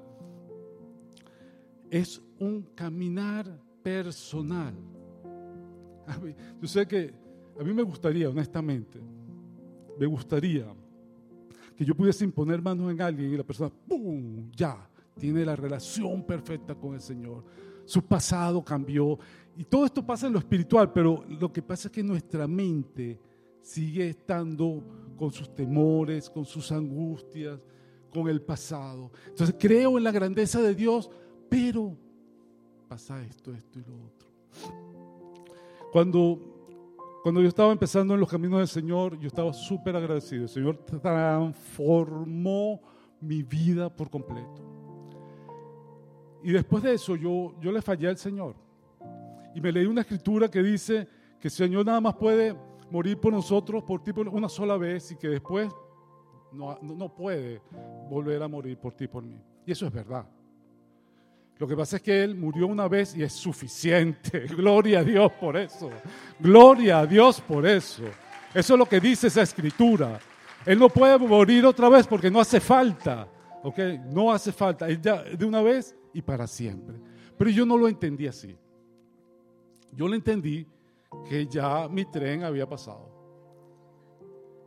[1.90, 4.74] es un caminar personal.
[6.60, 7.12] Yo sé que
[7.58, 9.00] a mí me gustaría, honestamente,
[9.98, 10.66] me gustaría
[11.76, 16.24] que yo pudiese imponer manos en alguien y la persona, ¡pum!, ya, tiene la relación
[16.24, 17.44] perfecta con el Señor.
[17.84, 19.18] Su pasado cambió.
[19.56, 23.20] Y todo esto pasa en lo espiritual, pero lo que pasa es que nuestra mente
[23.60, 24.82] sigue estando
[25.16, 27.60] con sus temores, con sus angustias,
[28.10, 29.10] con el pasado.
[29.26, 31.10] Entonces creo en la grandeza de Dios,
[31.48, 31.96] pero
[32.88, 34.28] pasa esto, esto y lo otro.
[35.92, 36.38] Cuando,
[37.22, 40.44] cuando yo estaba empezando en los caminos del Señor, yo estaba súper agradecido.
[40.44, 42.80] El Señor transformó
[43.20, 44.62] mi vida por completo.
[46.42, 48.54] Y después de eso yo, yo le fallé al Señor.
[49.54, 51.08] Y me leí una escritura que dice
[51.40, 52.54] que el Señor nada más puede
[52.90, 55.68] morir por nosotros por ti una sola vez y que después
[56.52, 57.60] no, no puede
[58.08, 59.40] volver a morir por ti por mí.
[59.66, 60.26] Y eso es verdad.
[61.58, 64.40] Lo que pasa es que Él murió una vez y es suficiente.
[64.56, 65.90] Gloria a Dios por eso.
[66.38, 68.04] Gloria a Dios por eso.
[68.54, 70.20] Eso es lo que dice esa escritura.
[70.64, 73.28] Él no puede morir otra vez porque no hace falta.
[73.64, 73.78] ¿Ok?
[74.12, 74.88] No hace falta.
[74.88, 76.96] Él ya de una vez y para siempre.
[77.36, 78.56] Pero yo no lo entendí así.
[79.92, 80.66] Yo lo entendí
[81.28, 83.10] que ya mi tren había pasado.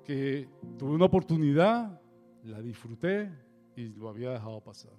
[0.03, 2.01] Que tuve una oportunidad,
[2.43, 3.31] la disfruté
[3.77, 4.91] y lo había dejado pasar.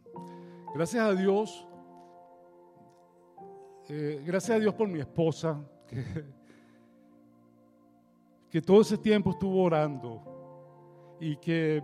[0.75, 1.67] Gracias a Dios
[3.89, 5.61] eh, gracias a Dios por mi esposa,
[8.51, 11.83] que, todo ese tiempo estuvo orando y que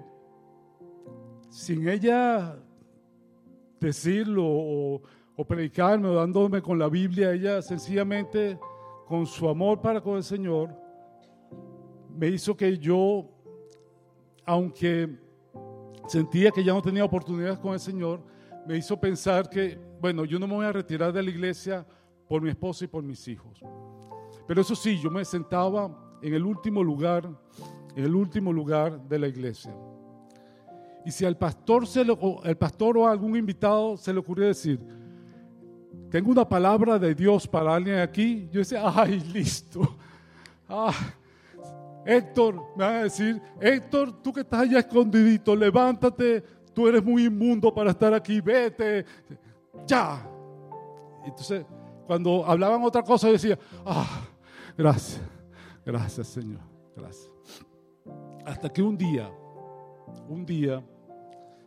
[1.51, 2.57] sin ella
[3.81, 5.03] decirlo o,
[5.37, 8.59] o, predicarme o dándome con la Biblia, ella sencillamente
[9.07, 10.75] con su amor para con el Señor
[12.19, 13.25] me hizo que yo,
[14.45, 15.09] aunque
[16.09, 18.21] sentía que ya no tenía oportunidades con el Señor,
[18.69, 21.87] me hizo pensar que, bueno, yo no me voy a retirar de la iglesia
[22.29, 23.63] por mi esposa y por mis hijos.
[24.47, 27.27] Pero eso sí, yo me sentaba en el último lugar,
[27.97, 29.75] en el último lugar de la iglesia.
[31.07, 31.85] Y si al pastor,
[32.99, 34.79] o algún invitado se le ocurrió decir,
[36.11, 39.97] tengo una palabra de Dios para alguien aquí, yo decía, ay, listo.
[40.69, 40.93] Ah,
[42.05, 47.25] Héctor, me van a decir, Héctor, tú que estás allá escondidito, levántate, tú eres muy
[47.25, 49.05] inmundo para estar aquí, vete,
[49.85, 50.25] ya.
[51.25, 51.67] Entonces,
[52.07, 54.21] cuando hablaban otra cosa, decía, ah,
[54.77, 55.21] gracias,
[55.85, 56.61] gracias Señor,
[56.95, 57.33] gracias.
[58.47, 59.29] Hasta que un día,
[60.29, 60.81] un día,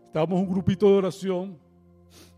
[0.06, 1.60] estábamos un grupito de oración,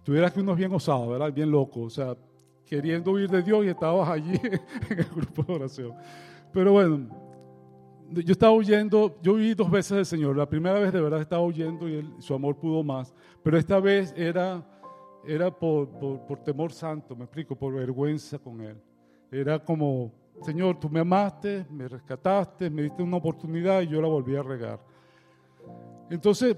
[0.02, 1.32] tuvieras que unos bien osados, ¿verdad?
[1.32, 2.18] Bien locos, o sea,
[2.66, 4.34] queriendo huir de Dios y estabas allí
[4.90, 5.94] en el grupo de oración.
[6.52, 7.08] Pero bueno,
[8.22, 10.38] yo estaba huyendo, yo vi dos veces del Señor.
[10.38, 13.14] La primera vez de verdad estaba huyendo y su amor pudo más.
[13.42, 14.66] Pero esta vez era,
[15.26, 18.78] era por, por, temor santo, me explico, por vergüenza con Él.
[19.32, 24.08] Era como, Señor, tú me amaste, me rescataste, me diste una oportunidad y yo la
[24.08, 24.80] volví a regar.
[26.10, 26.56] Entonces,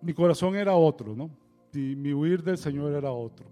[0.00, 1.30] mi corazón era otro, ¿no?
[1.72, 3.46] Y mi huir del Señor era otro.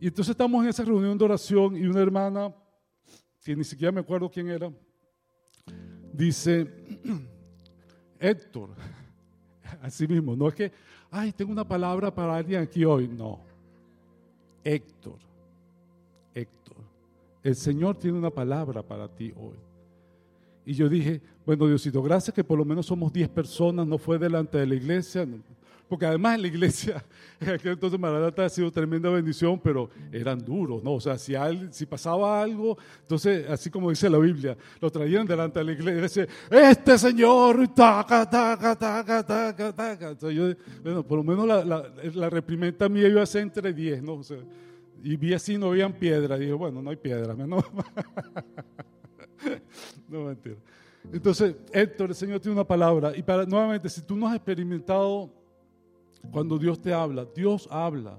[0.00, 2.54] Y entonces estamos en esa reunión de oración y una hermana,
[3.44, 4.70] que ni siquiera me acuerdo quién era,
[6.18, 6.66] dice,
[8.18, 8.70] Héctor,
[9.82, 10.72] así mismo, no es que,
[11.10, 13.40] ay, tengo una palabra para alguien aquí hoy, no.
[14.64, 15.18] Héctor,
[16.34, 16.76] Héctor,
[17.42, 19.56] el Señor tiene una palabra para ti hoy.
[20.66, 24.18] Y yo dije, bueno, Diosito, gracias que por lo menos somos 10 personas, no fue
[24.18, 25.26] delante de la iglesia,
[25.88, 27.04] porque además la iglesia,
[27.40, 30.94] en aquel entonces Maranata ha sido tremenda bendición, pero eran duros, ¿no?
[30.94, 31.34] O sea, si,
[31.70, 35.98] si pasaba algo, entonces, así como dice la Biblia, lo traían delante de la iglesia
[35.98, 40.10] y decían, este señor, taca, taca, taca, taca, taca.
[40.10, 43.72] Entonces yo, bueno, por lo menos la, la, la reprimenda mía iba a ser entre
[43.72, 44.20] 10, ¿no?
[45.02, 46.36] Y vi así, no habían piedra.
[46.36, 47.46] Y dije, bueno, no hay piedra, ¿no?
[50.08, 50.56] no mentira.
[51.12, 53.12] Entonces, Héctor, el Señor tiene una palabra.
[53.16, 55.32] Y nuevamente, si tú no has experimentado
[56.30, 58.18] cuando Dios te habla, Dios habla.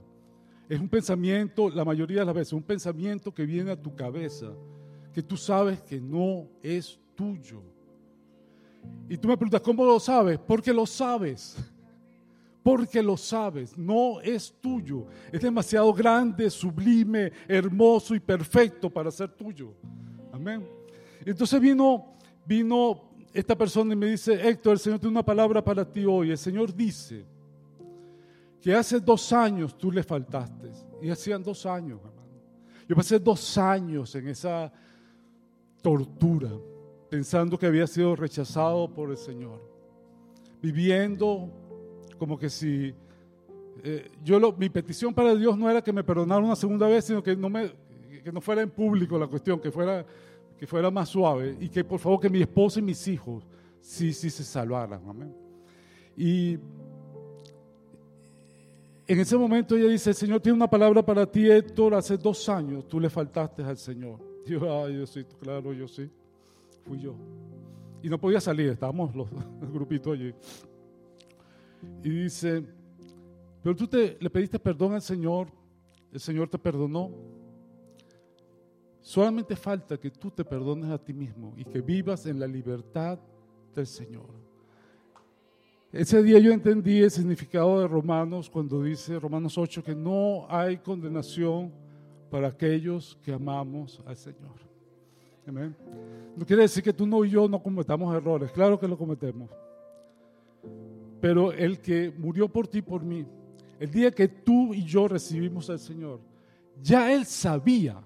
[0.68, 4.52] Es un pensamiento, la mayoría de las veces, un pensamiento que viene a tu cabeza,
[5.12, 7.64] que tú sabes que no es tuyo.
[9.10, 10.38] Y tú me preguntas, ¿cómo lo sabes?
[10.40, 11.58] Porque lo sabes.
[12.64, 15.08] porque lo sabes, no es tuyo.
[15.32, 19.74] Es demasiado grande, sublime, hermoso y perfecto para ser tuyo.
[20.32, 20.68] Amén.
[21.26, 22.14] Entonces vino,
[22.46, 26.30] vino esta persona y me dice, Héctor, el Señor tiene una palabra para ti hoy.
[26.30, 27.26] El Señor dice
[28.62, 30.70] que hace dos años tú le faltaste.
[31.02, 32.20] Y hacían dos años, hermano.
[32.88, 34.72] Yo pasé dos años en esa
[35.82, 36.50] tortura,
[37.10, 39.62] pensando que había sido rechazado por el Señor.
[40.62, 41.50] Viviendo
[42.18, 42.94] como que si...
[43.82, 47.24] Eh, yo mi petición para Dios no era que me perdonara una segunda vez, sino
[47.24, 47.72] que no, me,
[48.24, 50.06] que no fuera en público la cuestión, que fuera
[50.60, 53.48] que fuera más suave y que por favor que mi esposa y mis hijos
[53.80, 55.02] sí, sí se salvaran.
[55.08, 55.34] Amén.
[56.18, 56.60] Y
[59.10, 62.48] en ese momento ella dice, el Señor tiene una palabra para ti, Héctor, hace dos
[62.48, 64.20] años tú le faltaste al Señor.
[64.46, 66.08] yo, ay, yo sí, claro, yo sí,
[66.86, 67.16] fui yo.
[68.04, 69.28] Y no podía salir, estábamos los,
[69.64, 70.32] el grupito allí.
[72.04, 72.64] Y dice,
[73.64, 75.48] pero tú te, le pediste perdón al Señor,
[76.14, 77.10] el Señor te perdonó.
[79.02, 83.18] Solamente falta que tú te perdones a ti mismo y que vivas en la libertad
[83.74, 84.39] del Señor.
[85.92, 90.78] Ese día yo entendí el significado de Romanos cuando dice Romanos 8 que no hay
[90.78, 91.74] condenación
[92.30, 94.54] para aquellos que amamos al Señor.
[95.48, 95.76] Amén.
[96.38, 99.50] No quiere decir que tú no y yo no cometamos errores, claro que lo cometemos.
[101.20, 103.26] Pero el que murió por ti por mí,
[103.80, 106.20] el día que tú y yo recibimos al Señor,
[106.80, 108.00] ya Él sabía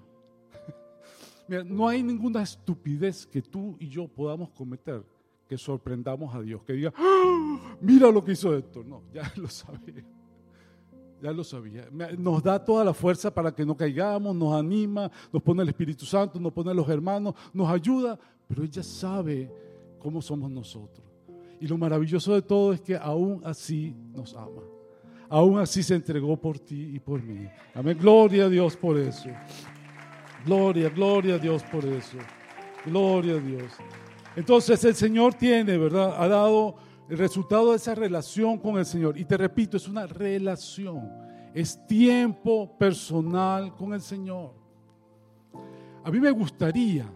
[1.66, 5.04] no hay ninguna estupidez que tú y yo podamos cometer
[5.48, 7.76] que sorprendamos a Dios, que diga, ¡Ah!
[7.80, 8.86] mira lo que hizo Héctor.
[8.86, 10.04] No, ya lo sabía.
[11.22, 11.88] Ya lo sabía.
[12.18, 16.04] Nos da toda la fuerza para que no caigamos, nos anima, nos pone el Espíritu
[16.04, 19.50] Santo, nos pone los hermanos, nos ayuda, pero ella sabe
[19.98, 21.06] cómo somos nosotros.
[21.60, 24.62] Y lo maravilloso de todo es que aún así nos ama.
[25.30, 27.48] Aún así se entregó por ti y por mí.
[27.74, 27.96] Amén.
[27.98, 29.30] Gloria a Dios por eso.
[30.44, 32.18] Gloria, gloria a Dios por eso.
[32.84, 33.72] Gloria a Dios.
[34.36, 36.14] Entonces el Señor tiene, ¿verdad?
[36.16, 36.76] Ha dado
[37.08, 39.18] el resultado de esa relación con el Señor.
[39.18, 41.10] Y te repito, es una relación.
[41.52, 44.52] Es tiempo personal con el Señor.
[46.02, 47.06] A mí me gustaría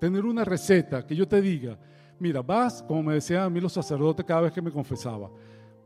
[0.00, 1.78] tener una receta que yo te diga,
[2.18, 5.30] mira, vas, como me decían a mí los sacerdotes cada vez que me confesaba,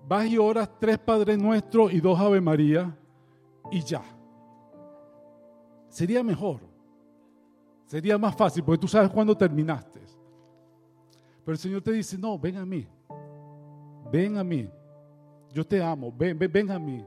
[0.07, 2.97] vas y oras tres Padres Nuestros y dos Ave María
[3.71, 4.03] y ya.
[5.89, 6.61] Sería mejor.
[7.87, 9.98] Sería más fácil porque tú sabes cuándo terminaste.
[11.49, 12.87] Pero el Señor te dice, no, ven a mí.
[14.13, 14.69] Ven a mí.
[15.51, 16.13] Yo te amo.
[16.13, 17.03] Ven, ven, ven a mí.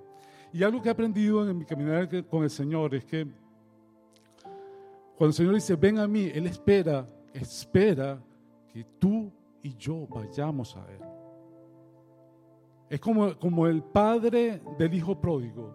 [0.52, 3.28] Y algo que he aprendido en mi caminar con el Señor es que
[5.16, 8.20] cuando el Señor dice, ven a mí, Él espera, espera
[8.74, 9.32] que tú
[9.62, 11.02] y yo vayamos a Él.
[12.89, 15.72] Es como, como el padre del hijo pródigo.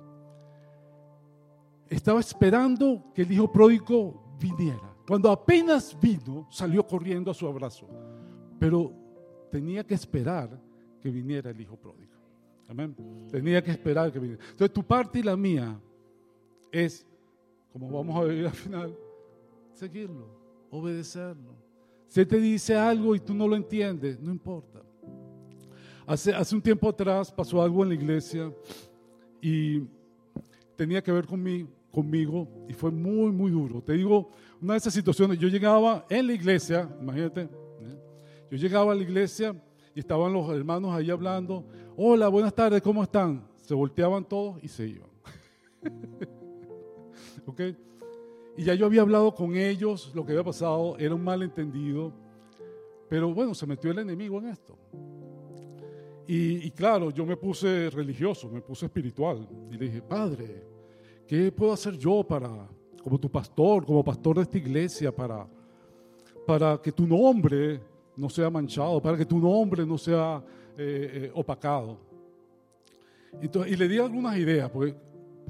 [1.89, 4.93] Estaba esperando que el hijo pródigo viniera.
[5.07, 7.87] Cuando apenas vino, salió corriendo a su abrazo.
[8.59, 8.92] Pero
[9.50, 10.59] tenía que esperar
[11.00, 12.12] que viniera el hijo pródigo.
[12.68, 12.96] Amén.
[13.30, 14.42] Tenía que esperar que viniera.
[14.42, 15.78] Entonces, tu parte y la mía
[16.72, 17.07] es,
[17.72, 18.96] como vamos a ver al final,
[19.72, 20.26] seguirlo,
[20.70, 21.54] obedecerlo.
[22.09, 24.82] Si te dice algo y tú no lo entiendes, no importa.
[26.07, 28.52] Hace, hace un tiempo atrás pasó algo en la iglesia
[29.40, 29.82] y
[30.76, 33.82] tenía que ver con mi, conmigo y fue muy, muy duro.
[33.82, 34.30] Te digo,
[34.61, 37.48] una de esas situaciones, yo llegaba en la iglesia, imagínate.
[38.51, 39.55] Yo llegaba a la iglesia
[39.94, 41.64] y estaban los hermanos ahí hablando,
[41.97, 43.47] hola, buenas tardes, ¿cómo están?
[43.57, 45.11] Se volteaban todos y se iban.
[47.47, 47.61] ¿Ok?
[48.57, 52.12] Y ya yo había hablado con ellos, lo que había pasado era un malentendido,
[53.09, 54.76] pero bueno, se metió el enemigo en esto.
[56.28, 60.64] Y, claro, yo me puse religioso, me puse espiritual y le dije, Padre,
[61.26, 62.68] ¿Qué puedo hacer yo para,
[63.03, 65.44] como tu pastor, como pastor de esta iglesia, para,
[66.47, 67.80] para que tu nombre
[68.17, 70.43] no sea manchado, para que tu nombre no sea
[70.77, 71.99] eh, eh, opacado?
[73.41, 74.95] Entonces, y le di algunas ideas, porque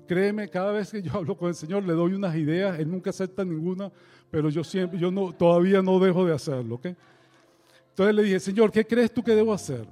[0.06, 3.10] créeme, cada vez que yo hablo con el Señor le doy unas ideas, Él nunca
[3.10, 3.90] acepta ninguna,
[4.30, 6.86] pero yo siempre, yo no, todavía no dejo de hacerlo, ¿ok?
[7.90, 9.86] Entonces le dije, Señor, ¿qué crees tú que debo hacer?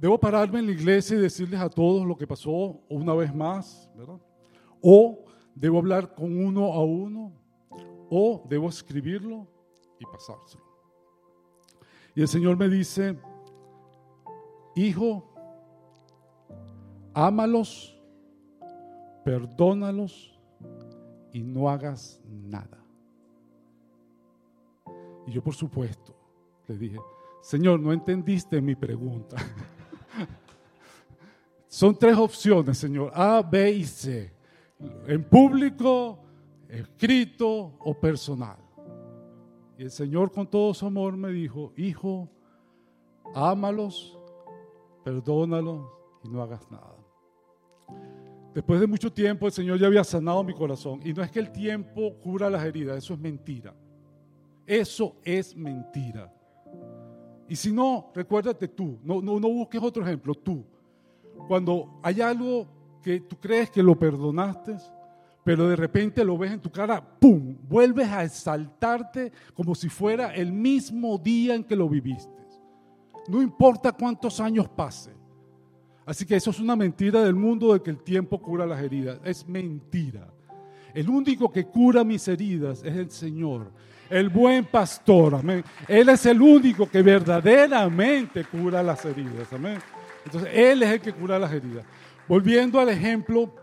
[0.00, 3.90] ¿Debo pararme en la iglesia y decirles a todos lo que pasó una vez más?
[3.94, 4.18] ¿verdad?
[4.80, 7.32] O debo hablar con uno a uno,
[8.08, 9.46] o debo escribirlo
[9.98, 10.69] y pasárselo.
[12.14, 13.16] Y el Señor me dice,
[14.74, 15.24] hijo,
[17.14, 17.96] ámalos,
[19.24, 20.38] perdónalos
[21.32, 22.78] y no hagas nada.
[25.26, 26.14] Y yo por supuesto
[26.66, 26.98] le dije,
[27.42, 29.36] Señor, no entendiste mi pregunta.
[31.68, 34.32] Son tres opciones, Señor, A, B y C.
[35.06, 36.18] En público,
[36.68, 38.58] escrito o personal.
[39.80, 42.28] Y el Señor con todo su amor me dijo, hijo,
[43.34, 44.18] ámalos,
[45.02, 45.86] perdónalos
[46.22, 46.98] y no hagas nada.
[48.52, 51.00] Después de mucho tiempo el Señor ya había sanado mi corazón.
[51.02, 53.74] Y no es que el tiempo cura las heridas, eso es mentira.
[54.66, 56.30] Eso es mentira.
[57.48, 60.62] Y si no, recuérdate tú, no, no, no busques otro ejemplo, tú.
[61.48, 62.68] Cuando hay algo
[63.02, 64.76] que tú crees que lo perdonaste,
[65.44, 67.56] pero de repente lo ves en tu cara, ¡pum!
[67.68, 72.30] Vuelves a exaltarte como si fuera el mismo día en que lo viviste.
[73.28, 75.12] No importa cuántos años pase.
[76.04, 79.20] Así que eso es una mentira del mundo de que el tiempo cura las heridas.
[79.24, 80.28] Es mentira.
[80.92, 83.70] El único que cura mis heridas es el Señor,
[84.08, 85.36] el buen pastor.
[85.36, 85.64] Amén.
[85.86, 89.52] Él es el único que verdaderamente cura las heridas.
[89.52, 89.78] Amén.
[90.24, 91.84] Entonces, Él es el que cura las heridas.
[92.26, 93.54] Volviendo al ejemplo,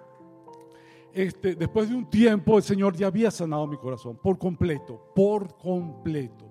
[1.17, 5.57] este, después de un tiempo el Señor ya había sanado mi corazón por completo, por
[5.57, 6.45] completo.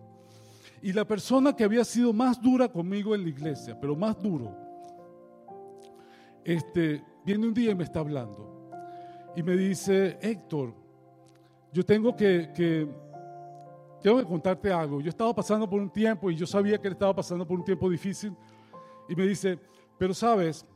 [0.82, 4.52] Y la persona que había sido más dura conmigo en la iglesia, pero más duro,
[6.44, 8.72] este, viene un día y me está hablando.
[9.36, 10.74] Y me dice, Héctor,
[11.72, 12.88] yo tengo que, que,
[14.02, 15.00] tengo que contarte algo.
[15.00, 17.64] Yo estaba pasando por un tiempo y yo sabía que él estaba pasando por un
[17.64, 18.34] tiempo difícil.
[19.08, 19.60] Y me dice,
[19.96, 20.66] pero sabes,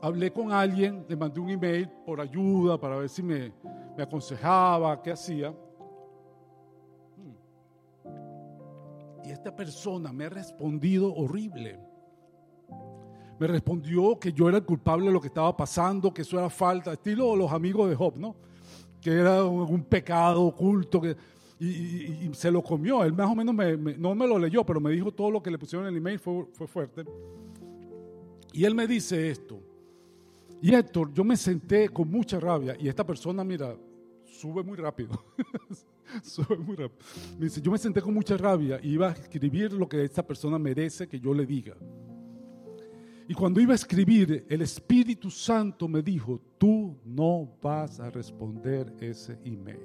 [0.00, 3.52] hablé con alguien, le mandé un email por ayuda para ver si me,
[3.96, 5.54] me aconsejaba, qué hacía.
[9.24, 11.78] Y esta persona me ha respondido horrible.
[13.38, 16.50] Me respondió que yo era el culpable de lo que estaba pasando, que eso era
[16.50, 18.36] falta, estilo los amigos de Job, ¿no?
[19.00, 21.16] Que era un, pecado oculto, que,
[21.58, 23.02] y, se lo comió.
[23.02, 25.58] Él más o menos no me lo leyó, pero me dijo todo lo que le
[25.58, 27.04] pusieron en el email, fue fuerte.
[28.52, 29.69] Y él me dice esto.
[30.62, 33.76] Y Héctor, yo me senté con mucha rabia y esta persona, mira,
[34.24, 35.24] sube muy rápido.
[36.22, 37.00] sube muy rápido.
[37.38, 40.26] Me dice, yo me senté con mucha rabia y iba a escribir lo que esta
[40.26, 41.76] persona merece que yo le diga.
[43.26, 48.92] Y cuando iba a escribir, el Espíritu Santo me dijo, tú no vas a responder
[49.00, 49.80] ese email.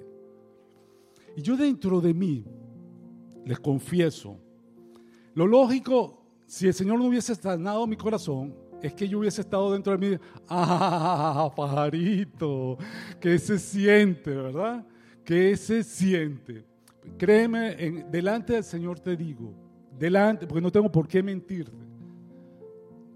[1.38, 2.44] Y yo dentro de mí,
[3.46, 4.40] les confieso,
[5.36, 9.72] lo lógico, si el Señor no hubiese sanado mi corazón, es que yo hubiese estado
[9.72, 10.18] dentro de mí,
[10.50, 12.78] ah, pajarito,
[13.20, 14.86] que se siente, ¿verdad?
[15.24, 16.66] Que se siente.
[17.18, 19.54] Créeme, en, delante del Señor te digo,
[19.98, 21.86] delante, porque no tengo por qué mentirte.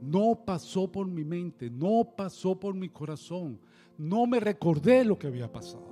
[0.01, 3.59] No pasó por mi mente, no pasó por mi corazón,
[3.97, 5.89] no me recordé lo que había pasado.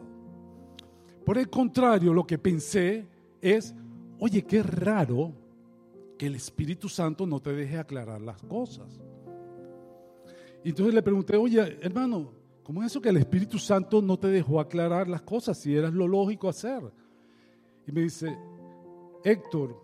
[1.26, 3.06] Por el contrario, lo que pensé
[3.42, 3.76] es,
[4.18, 5.34] oye, qué raro
[6.18, 9.02] que el Espíritu Santo no te deje aclarar las cosas.
[10.68, 12.30] Y entonces le pregunté, oye, hermano,
[12.62, 15.94] ¿cómo es eso que el Espíritu Santo no te dejó aclarar las cosas si eras
[15.94, 16.84] lo lógico hacer?
[17.88, 18.38] Y me dice,
[19.24, 19.82] Héctor,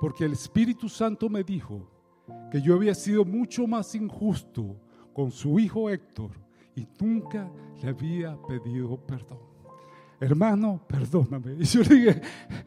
[0.00, 1.90] porque el Espíritu Santo me dijo
[2.48, 4.76] que yo había sido mucho más injusto
[5.12, 6.30] con su hijo Héctor
[6.76, 7.50] y nunca
[7.82, 9.40] le había pedido perdón.
[10.20, 11.56] Hermano, perdóname.
[11.58, 12.22] Y yo le dije,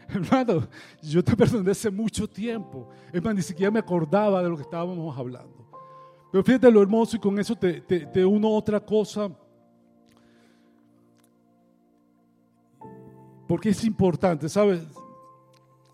[0.09, 0.67] hermano,
[1.01, 2.89] yo te perdoné hace mucho tiempo.
[3.13, 5.60] Hermano, ni siquiera me acordaba de lo que estábamos hablando.
[6.31, 9.29] Pero fíjate lo hermoso y con eso te, te, uno otra cosa.
[13.47, 14.87] Porque es importante, ¿sabes?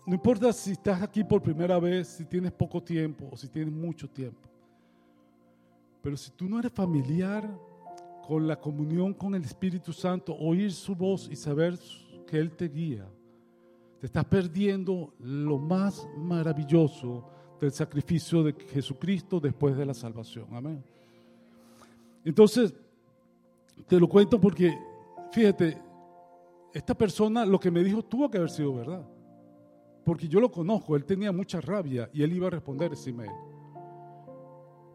[0.06, 3.74] No importa si estás aquí por primera vez, si tienes poco tiempo o si tienes
[3.74, 4.48] mucho tiempo.
[6.00, 7.50] Pero si tú no eres familiar
[8.24, 11.76] con la comunión con el Espíritu Santo, oír su voz y saber
[12.28, 13.08] que Él te guía,
[13.98, 17.28] te estás perdiendo lo más maravilloso
[17.60, 20.46] del sacrificio de Jesucristo después de la salvación.
[20.52, 20.82] Amén.
[22.24, 22.74] Entonces,
[23.86, 24.76] te lo cuento porque,
[25.32, 25.78] fíjate,
[26.72, 29.06] esta persona lo que me dijo tuvo que haber sido verdad.
[30.04, 33.14] Porque yo lo conozco, él tenía mucha rabia y él iba a responder ese.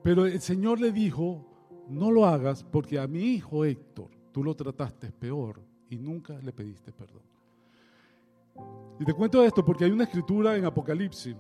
[0.02, 1.46] Pero el Señor le dijo,
[1.88, 5.60] no lo hagas porque a mi hijo Héctor tú lo trataste peor
[5.90, 7.22] y nunca le pediste perdón.
[9.00, 11.36] Y te cuento esto porque hay una escritura en Apocalipsis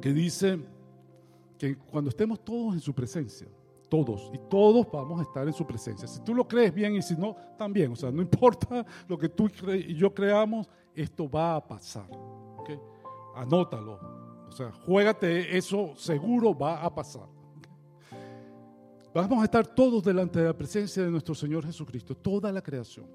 [0.00, 0.58] que dice
[1.58, 3.46] que cuando estemos todos en su presencia,
[3.88, 6.06] todos, y todos vamos a estar en su presencia.
[6.08, 7.92] Si tú lo crees bien y si no, también.
[7.92, 12.08] O sea, no importa lo que tú y yo creamos, esto va a pasar.
[13.34, 13.98] Anótalo.
[14.48, 17.28] O sea, juégate eso, seguro va a pasar.
[19.14, 23.06] Vamos a estar todos delante de la presencia de nuestro Señor Jesucristo, toda la creación.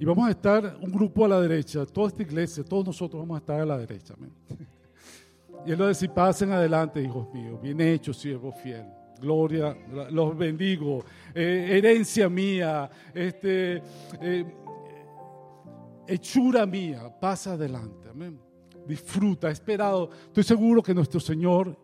[0.00, 3.36] Y vamos a estar un grupo a la derecha, toda esta iglesia, todos nosotros vamos
[3.36, 4.14] a estar a la derecha.
[4.14, 4.32] Amén.
[5.66, 8.86] Y él lo decía, pasen adelante, hijos míos, bien hecho, siervo fiel.
[9.20, 9.76] Gloria,
[10.10, 11.04] los bendigo.
[11.34, 13.82] Eh, herencia mía, este,
[14.20, 14.44] eh,
[16.06, 18.08] hechura mía, pasa adelante.
[18.08, 18.38] Amén.
[18.86, 20.10] Disfruta, esperado.
[20.26, 21.76] Estoy seguro que nuestro Señor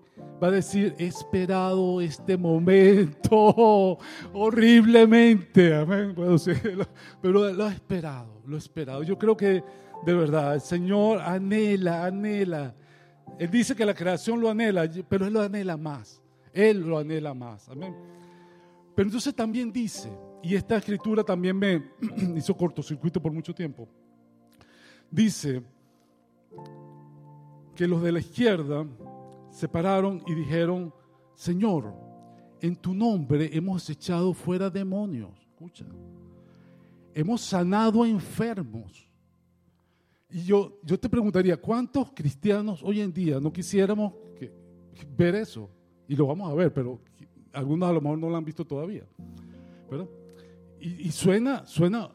[0.43, 3.99] va a decir, he esperado este momento
[4.33, 5.75] horriblemente.
[5.75, 6.15] Amén.
[7.21, 9.03] Pero lo ha esperado, lo ha esperado.
[9.03, 9.63] Yo creo que
[10.05, 12.75] de verdad el Señor anhela, anhela.
[13.39, 16.23] Él dice que la creación lo anhela, pero Él lo anhela más.
[16.53, 17.69] Él lo anhela más.
[17.69, 17.95] Amén.
[18.95, 20.11] Pero entonces también dice,
[20.43, 21.83] y esta escritura también me
[22.37, 23.89] hizo cortocircuito por mucho tiempo,
[25.11, 25.63] dice
[27.75, 28.87] que los de la izquierda
[29.51, 30.95] se pararon y dijeron,
[31.35, 31.93] Señor,
[32.61, 35.31] en tu nombre hemos echado fuera demonios.
[35.41, 35.87] Escucha.
[37.13, 39.04] Hemos sanado enfermos.
[40.35, 44.13] Y yo, yo te preguntaría, ¿cuántos cristianos hoy en día no quisiéramos
[45.17, 45.71] ver eso?
[46.09, 46.99] Y lo vamos a ver, pero
[47.53, 49.05] algunos a lo mejor no lo han visto todavía.
[49.89, 50.09] ¿verdad?
[50.81, 52.11] Y, suena, suena,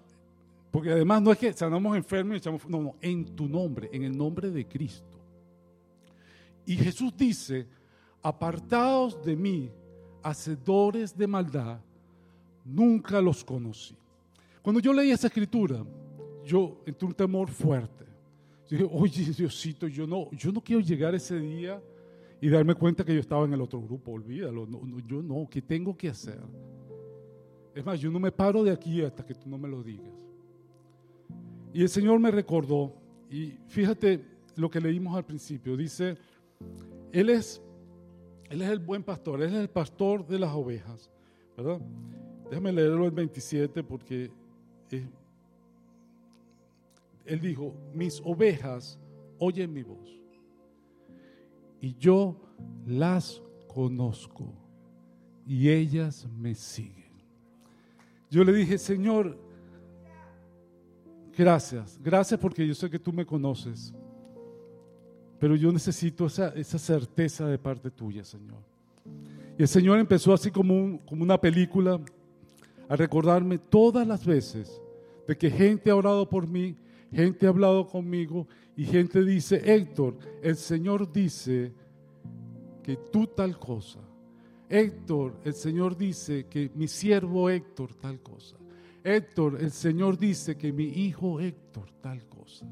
[0.70, 4.04] porque además no es que sanamos enfermos y echamos, no, no, en tu nombre, en
[4.04, 5.18] el nombre de Cristo.
[6.66, 7.68] Y Jesús dice,
[8.22, 9.72] apartados de mí,
[10.22, 11.80] hacedores de maldad,
[12.66, 13.96] nunca los conocí.
[14.62, 15.86] Cuando yo leí esa escritura,
[16.44, 18.09] yo entré un temor fuerte.
[18.70, 21.82] Yo oye Diosito, yo no, yo no quiero llegar ese día
[22.40, 24.68] y darme cuenta que yo estaba en el otro grupo, olvídalo,
[25.08, 26.40] yo no, ¿qué tengo que hacer?
[27.74, 30.14] Es más, yo no me paro de aquí hasta que tú no me lo digas.
[31.74, 32.94] Y el Señor me recordó,
[33.30, 34.24] y fíjate
[34.56, 36.18] lo que leímos al principio, dice,
[37.12, 37.62] Él es,
[38.50, 41.10] él es el buen pastor, Él es el pastor de las ovejas,
[41.58, 41.82] ¿verdad?
[42.50, 44.32] Déjame leerlo el 27 porque
[47.30, 49.00] Él dijo, mis ovejas
[49.38, 50.20] oyen mi voz
[51.80, 52.36] y yo
[52.86, 54.52] las conozco
[55.46, 57.10] y ellas me siguen.
[58.30, 59.38] Yo le dije, Señor,
[61.38, 63.94] gracias, gracias porque yo sé que tú me conoces,
[65.40, 68.60] pero yo necesito esa, certeza de parte tuya, Señor.
[69.58, 72.00] Y el Señor empezó así como, como una película
[72.88, 74.82] a recordarme todas las veces
[75.28, 76.76] de que gente ha orado por mí,
[77.12, 81.74] gente ha hablado conmigo y gente dice, Héctor, el Señor dice
[82.84, 84.00] que tú tal cosa.
[84.70, 88.56] Héctor, el Señor dice que mi siervo Héctor tal cosa.
[89.04, 92.68] Héctor, el Señor dice que mi hijo Héctor tal cosa.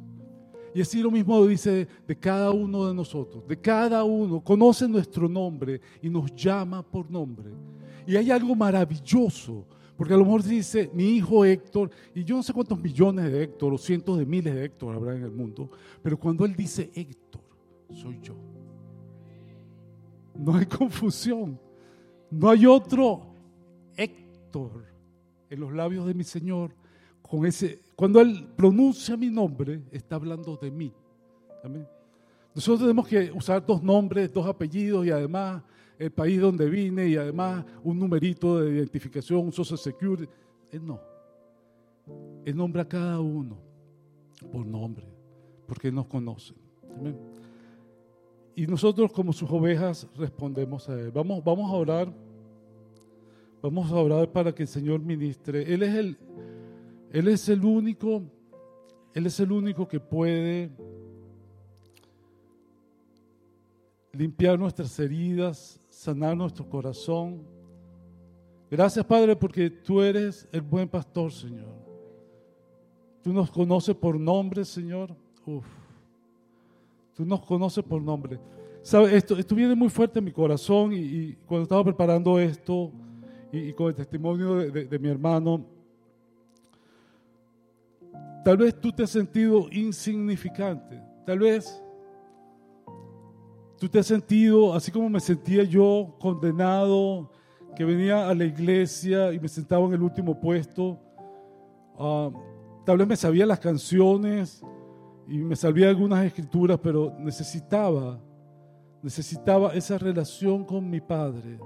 [0.75, 4.41] Y así lo mismo dice de cada uno de nosotros, de cada uno.
[4.41, 7.51] Conoce nuestro nombre y nos llama por nombre.
[8.05, 9.65] Y hay algo maravilloso
[9.97, 13.43] porque a lo mejor dice, mi hijo Héctor, y yo no sé cuántos millones de
[13.43, 15.71] Héctor o cientos de miles de Héctor habrá en el mundo,
[16.01, 17.41] pero cuando él dice Héctor,
[17.91, 18.35] soy yo.
[20.35, 21.59] No hay confusión.
[22.29, 23.33] No hay otro
[23.95, 24.85] Héctor
[25.49, 26.71] en los labios de mi Señor.
[27.95, 30.93] Cuando Él pronuncia mi nombre, está hablando de mí.
[32.55, 35.61] Nosotros tenemos que usar dos nombres, dos apellidos y además
[35.99, 40.29] el país donde vine y además un numerito de identificación, un social security.
[40.71, 40.99] Él no.
[42.45, 43.57] Él nombra a cada uno
[44.51, 45.05] por nombre,
[45.65, 46.53] porque Él nos conoce.
[48.55, 51.11] Y nosotros como sus ovejas respondemos a Él.
[51.11, 52.13] Vamos, vamos a orar.
[53.61, 55.73] Vamos a orar para que el Señor ministre.
[55.73, 56.17] Él es el,
[57.11, 58.21] Él es el único,
[59.13, 60.71] Él es el único que puede
[64.13, 67.41] limpiar nuestras heridas, sanar nuestro corazón.
[68.69, 71.75] Gracias, Padre, porque tú eres el buen pastor, Señor.
[73.23, 75.15] Tú nos conoces por nombre, Señor.
[75.43, 78.39] Tú nos conoces por nombre.
[78.83, 79.17] ¿Sabe?
[79.17, 82.91] Esto, esto viene muy fuerte en mi corazón y, cuando estaba preparando esto
[83.51, 85.65] y, con el testimonio de mi hermano,
[88.45, 91.01] tal vez tú te has sentido insignificante.
[91.25, 91.81] Tal vez
[93.79, 97.29] Tú te has sentido, así como me sentía yo, condenado,
[97.75, 100.99] que venía a la iglesia y me sentaba en el último puesto.
[101.99, 102.31] Ah,
[102.83, 104.63] tal vez me sabía las canciones
[105.27, 108.19] y me sabía algunas escrituras, pero necesitaba,
[109.03, 111.59] necesitaba esa relación con mi Padre.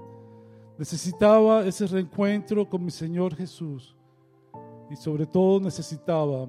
[0.76, 3.96] Necesitaba ese reencuentro con mi Señor Jesús.
[4.90, 6.46] Y sobre todo necesitaba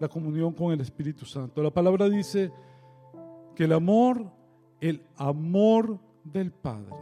[0.00, 1.62] la comunión con el Espíritu Santo.
[1.62, 2.50] La palabra dice
[3.54, 4.43] que el amor
[4.88, 6.94] el amor del Padre.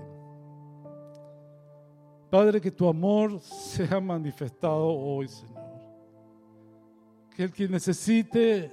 [2.31, 5.81] Padre, que tu amor sea manifestado hoy, Señor.
[7.35, 8.71] Que el que necesite,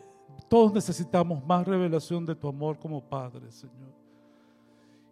[0.48, 3.90] todos necesitamos más revelación de tu amor como Padre, Señor.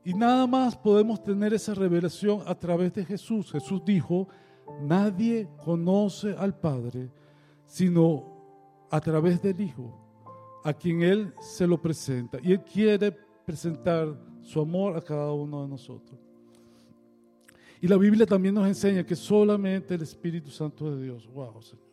[0.04, 3.52] Y nada más podemos tener esa revelación a través de Jesús.
[3.52, 4.28] Jesús dijo,
[4.80, 7.10] nadie conoce al Padre
[7.66, 8.24] sino
[8.92, 9.92] a través del Hijo,
[10.64, 12.38] a quien Él se lo presenta.
[12.42, 16.20] Y Él quiere presentar su amor a cada uno de nosotros.
[17.80, 21.86] Y la Biblia también nos enseña que solamente el Espíritu Santo de Dios, wow, Señor.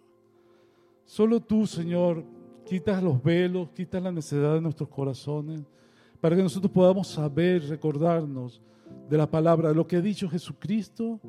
[1.05, 2.25] Solo tú, Señor,
[2.67, 5.63] quitas los velos, quitas la necesidad de nuestros corazones,
[6.21, 8.61] para que nosotros podamos saber, recordarnos
[9.09, 11.21] de la palabra, de lo que ha dicho Jesucristo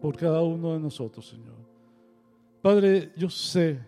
[0.00, 1.56] por cada uno de nosotros, Señor.
[2.62, 3.78] Padre, yo sé,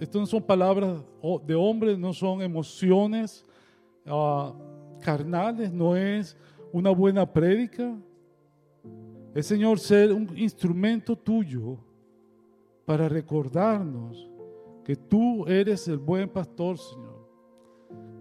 [0.00, 1.02] esto no son palabras
[1.46, 3.46] de hombres, no son emociones
[4.04, 4.52] ah,
[5.00, 6.36] carnales, no es
[6.72, 7.96] una buena prédica.
[9.34, 11.78] Es, Señor, ser un instrumento tuyo
[12.84, 14.28] para recordarnos
[14.84, 17.28] que tú eres el buen pastor, Señor.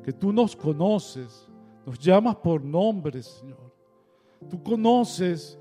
[0.04, 1.50] Que tú nos conoces,
[1.86, 3.74] nos llamas por nombre, Señor.
[4.50, 5.60] Tú conoces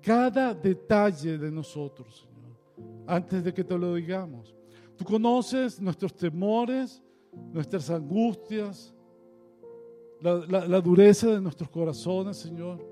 [0.00, 4.54] cada detalle de nosotros, Señor, antes de que te lo digamos.
[4.96, 7.02] Tú conoces nuestros temores,
[7.52, 8.94] nuestras angustias,
[10.20, 12.84] la, la dureza de nuestros corazones, Señor.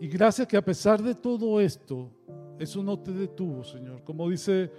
[0.00, 2.10] Y gracias que a pesar de todo esto,
[2.58, 4.02] eso no te detuvo, Señor.
[4.04, 4.70] Como dice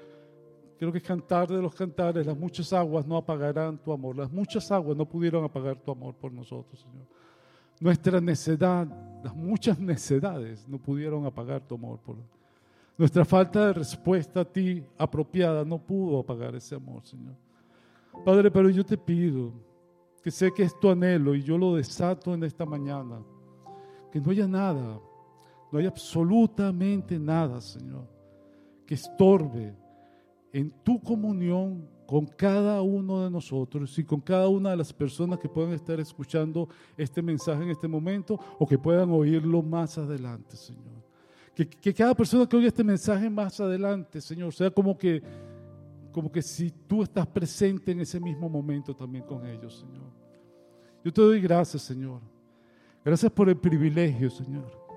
[0.77, 4.15] Creo que es cantar de los cantares, las muchas aguas no apagarán tu amor.
[4.15, 7.05] Las muchas aguas no pudieron apagar tu amor por nosotros, Señor.
[7.79, 8.87] Nuestra necedad,
[9.23, 12.15] las muchas necedades no pudieron apagar tu amor por
[12.95, 17.35] Nuestra falta de respuesta a ti apropiada no pudo apagar ese amor, Señor.
[18.23, 19.51] Padre, pero yo te pido
[20.27, 23.23] que sé que es tu anhelo y yo lo desato en esta mañana.
[24.11, 24.99] Que no haya nada,
[25.71, 28.05] no haya absolutamente nada, Señor,
[28.85, 29.73] que estorbe
[30.51, 35.39] en tu comunión con cada uno de nosotros y con cada una de las personas
[35.39, 36.67] que puedan estar escuchando
[36.97, 41.05] este mensaje en este momento o que puedan oírlo más adelante, Señor.
[41.55, 45.23] Que, cada persona que oiga este mensaje más adelante, Señor, sea como que,
[46.17, 50.09] como que si tú estás presente en ese mismo momento también con ellos, Señor.
[51.05, 52.21] Yo te doy gracias, Señor.
[53.05, 54.87] Gracias por el privilegio, Señor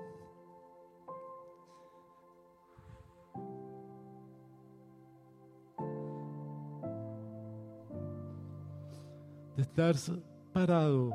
[9.55, 9.93] de estar
[10.51, 11.11] parado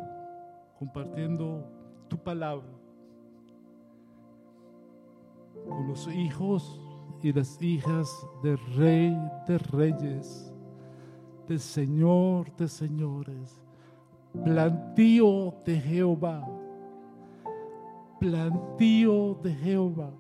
[0.79, 1.69] compartiendo
[2.07, 2.71] tu palabra
[5.69, 6.86] con los hijos
[7.23, 8.09] y las hijas
[8.43, 10.53] del Rey de Reyes,
[11.49, 13.61] del Señor de Señores,
[14.45, 16.47] plantío de Jehová,
[18.21, 20.11] plantío de Jehová.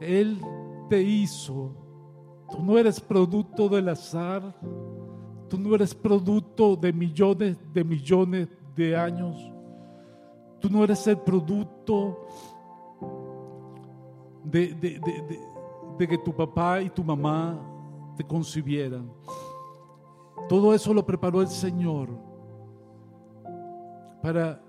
[0.00, 0.40] Él
[0.88, 1.72] te hizo,
[2.50, 4.54] tú no eres producto del azar,
[5.48, 9.36] Tú no eres producto de millones de millones de años.
[10.58, 12.26] Tú no eres el producto
[14.44, 14.74] de,
[15.98, 17.58] de, que tu papá y tu mamá
[18.16, 19.10] te concibieran.
[20.48, 22.10] Todo eso lo preparó el Señor
[24.22, 24.60] para,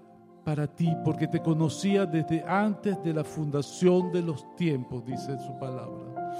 [0.44, 5.58] para ti, porque te conocía desde antes de la fundación de los tiempos, dice su
[5.60, 6.32] palabra.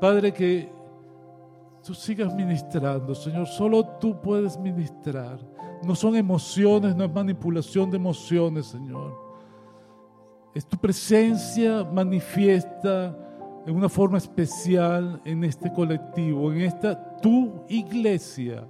[0.00, 0.70] Padre, que
[1.82, 3.46] tú sigas ministrando, Señor.
[3.46, 5.38] Solo tú puedes ministrar.
[5.84, 9.31] No son emociones, no es manipulación de emociones, Señor.
[10.54, 13.16] Es tu presencia manifiesta
[13.66, 18.68] en una forma especial en este colectivo, en esta tu iglesia.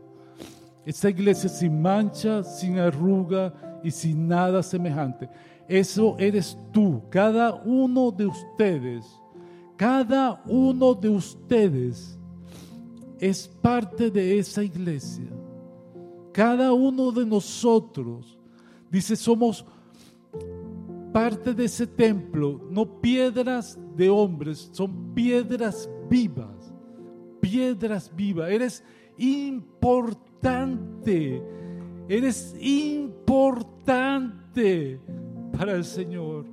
[0.85, 5.29] Esta iglesia sin mancha, sin arruga y sin nada semejante.
[5.69, 9.05] Eso eres tú, cada uno de ustedes.
[9.77, 12.19] Cada uno de ustedes
[13.19, 15.27] es parte de esa iglesia.
[16.33, 18.39] Cada uno de nosotros,
[18.91, 19.65] dice, somos
[21.13, 26.75] parte de ese templo, no piedras de hombres, son piedras vivas,
[27.41, 28.51] piedras vivas.
[28.51, 28.85] Eres
[29.19, 31.41] importante,
[32.09, 35.01] eres importante
[35.57, 36.47] para el Señor.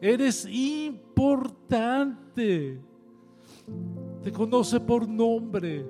[0.00, 2.80] Eres importante
[4.22, 5.84] te conoce por nombre.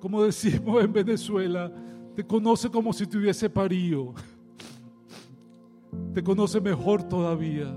[0.00, 1.72] Como decimos en Venezuela,
[2.14, 4.14] te conoce como si te hubiese parido.
[6.12, 7.74] Te conoce mejor todavía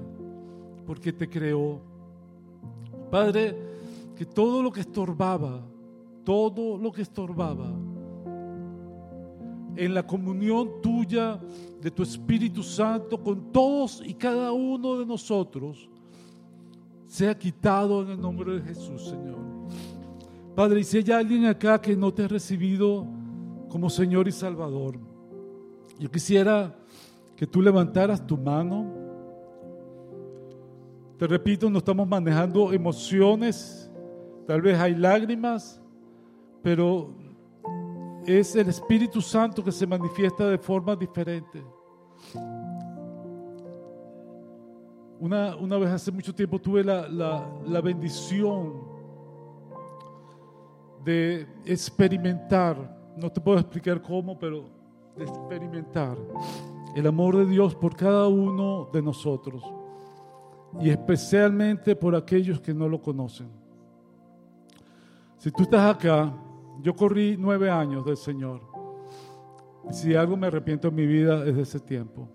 [0.85, 1.81] porque te creó.
[3.11, 3.55] Padre,
[4.15, 5.61] que todo lo que estorbaba,
[6.23, 7.71] todo lo que estorbaba
[9.75, 11.39] en la comunión tuya
[11.81, 15.89] de tu Espíritu Santo con todos y cada uno de nosotros,
[17.05, 19.39] sea quitado en el nombre de Jesús, Señor.
[20.55, 23.07] Padre, y si hay alguien acá que no te ha recibido
[23.69, 24.99] como Señor y Salvador,
[25.97, 26.78] Yo quisiera
[27.39, 28.85] que tú levantaras tu mano.
[31.17, 33.89] Te repito, no estamos manejando emociones,
[34.45, 35.81] tal vez hay lágrimas,
[36.61, 37.15] pero
[38.25, 41.63] es el Espíritu Santo que se manifiesta de forma diferente.
[45.17, 48.83] Una, una vez hace mucho tiempo tuve la, la bendición
[51.05, 54.65] de experimentar, no te puedo explicar cómo, pero
[55.15, 56.17] de experimentar
[56.95, 59.63] el amor de Dios por cada uno de nosotros
[60.79, 63.49] y especialmente por aquellos que no lo conocen.
[65.37, 66.33] Si tú estás acá,
[66.81, 68.61] yo corrí nueve años del Señor.
[69.91, 72.27] Si algo me arrepiento en mi vida es de ese tiempo.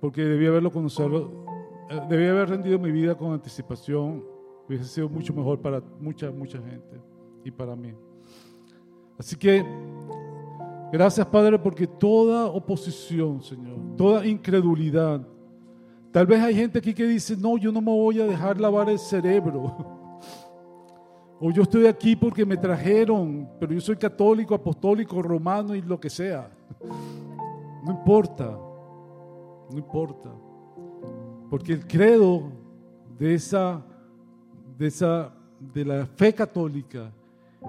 [0.00, 1.46] Porque debía haberlo conocido,
[1.88, 4.22] eh, debía haber rendido mi vida con anticipación.
[4.68, 7.00] Hubiese sido mucho mejor para mucha, mucha gente
[7.44, 7.94] y para mí.
[9.18, 9.64] Así que
[10.94, 15.26] Gracias, Padre, porque toda oposición, Señor, toda incredulidad.
[16.12, 18.88] Tal vez hay gente aquí que dice, no, yo no me voy a dejar lavar
[18.88, 19.74] el cerebro.
[21.40, 25.98] O yo estoy aquí porque me trajeron, pero yo soy católico, apostólico, romano y lo
[25.98, 26.48] que sea.
[27.84, 28.56] No importa,
[29.68, 30.30] no importa.
[31.50, 32.52] Porque el credo
[33.18, 33.84] de esa,
[34.78, 37.12] de esa, de la fe católica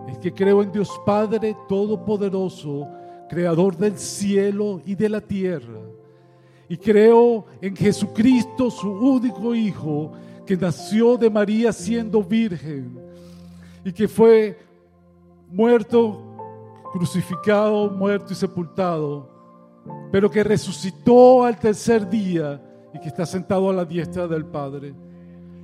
[0.08, 2.88] es que creo en Dios Padre Todopoderoso,
[3.30, 5.82] creador del cielo y de la tierra.
[6.68, 10.14] Y creo en Jesucristo, su único Hijo,
[10.46, 13.00] que nació de María siendo virgen
[13.84, 14.58] y que fue
[15.48, 16.22] muerto,
[16.94, 19.30] crucificado, muerto y sepultado,
[20.12, 22.62] pero que resucitó al tercer día
[22.94, 24.94] y que está sentado a la diestra del Padre.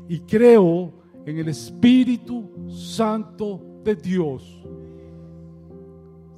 [0.07, 0.91] Y creo
[1.25, 4.61] en el Espíritu Santo de Dios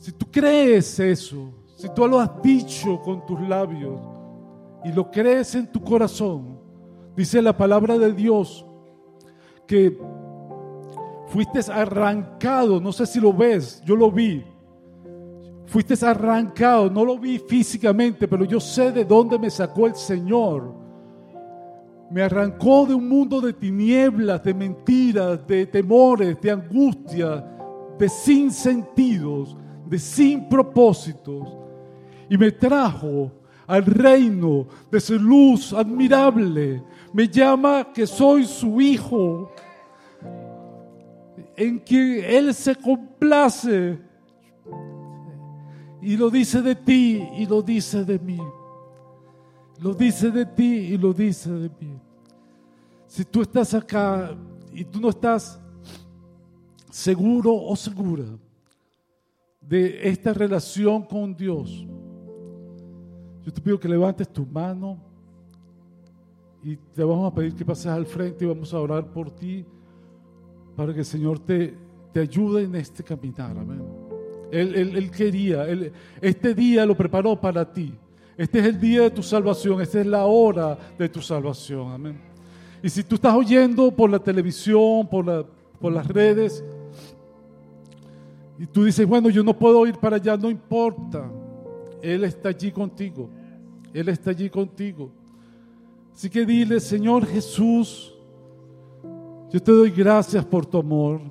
[0.03, 4.01] si tú crees eso, si tú lo has dicho con tus labios
[4.83, 6.59] y lo crees en tu corazón,
[7.15, 8.65] dice la palabra de Dios
[9.65, 9.97] que
[11.27, 14.43] fuiste arrancado, no sé si lo ves, yo lo vi.
[15.67, 20.75] Fuiste arrancado, no lo vi físicamente, pero yo sé de dónde me sacó el Señor.
[22.11, 27.41] Me arrancó de un mundo de tinieblas, de mentiras, de temores, de angustia,
[27.97, 29.55] de sinsentidos
[29.85, 31.47] de sin propósitos
[32.29, 33.31] y me trajo
[33.67, 36.83] al reino de su luz admirable.
[37.13, 39.51] Me llama que soy su hijo,
[41.55, 43.99] en que Él se complace.
[46.01, 48.39] Y lo dice de ti y lo dice de mí.
[49.79, 51.99] Lo dice de ti y lo dice de mí.
[53.07, 54.35] Si tú estás acá
[54.73, 55.59] y tú no estás
[56.89, 58.23] seguro o segura,
[59.67, 61.85] de esta relación con Dios,
[63.45, 64.97] yo te pido que levantes tu mano
[66.63, 69.65] y te vamos a pedir que pases al frente y vamos a orar por ti
[70.75, 71.73] para que el Señor te,
[72.13, 73.57] te ayude en este caminar.
[73.57, 73.83] Amén.
[74.51, 75.65] Él, él, quería,
[76.21, 77.93] este día lo preparó para ti.
[78.37, 81.91] Este es el día de tu salvación, esta es la hora de tu salvación.
[81.91, 82.17] Amén.
[82.83, 85.45] Y si tú estás oyendo por la televisión, por, la,
[85.79, 86.63] por las redes,
[88.57, 91.29] y tú dices, bueno, yo no puedo ir para allá, no importa.
[92.01, 93.29] Él está allí contigo.
[93.93, 95.11] Él está allí contigo.
[96.13, 98.13] Así que dile, Señor Jesús,
[99.51, 101.21] yo te doy gracias por tu amor.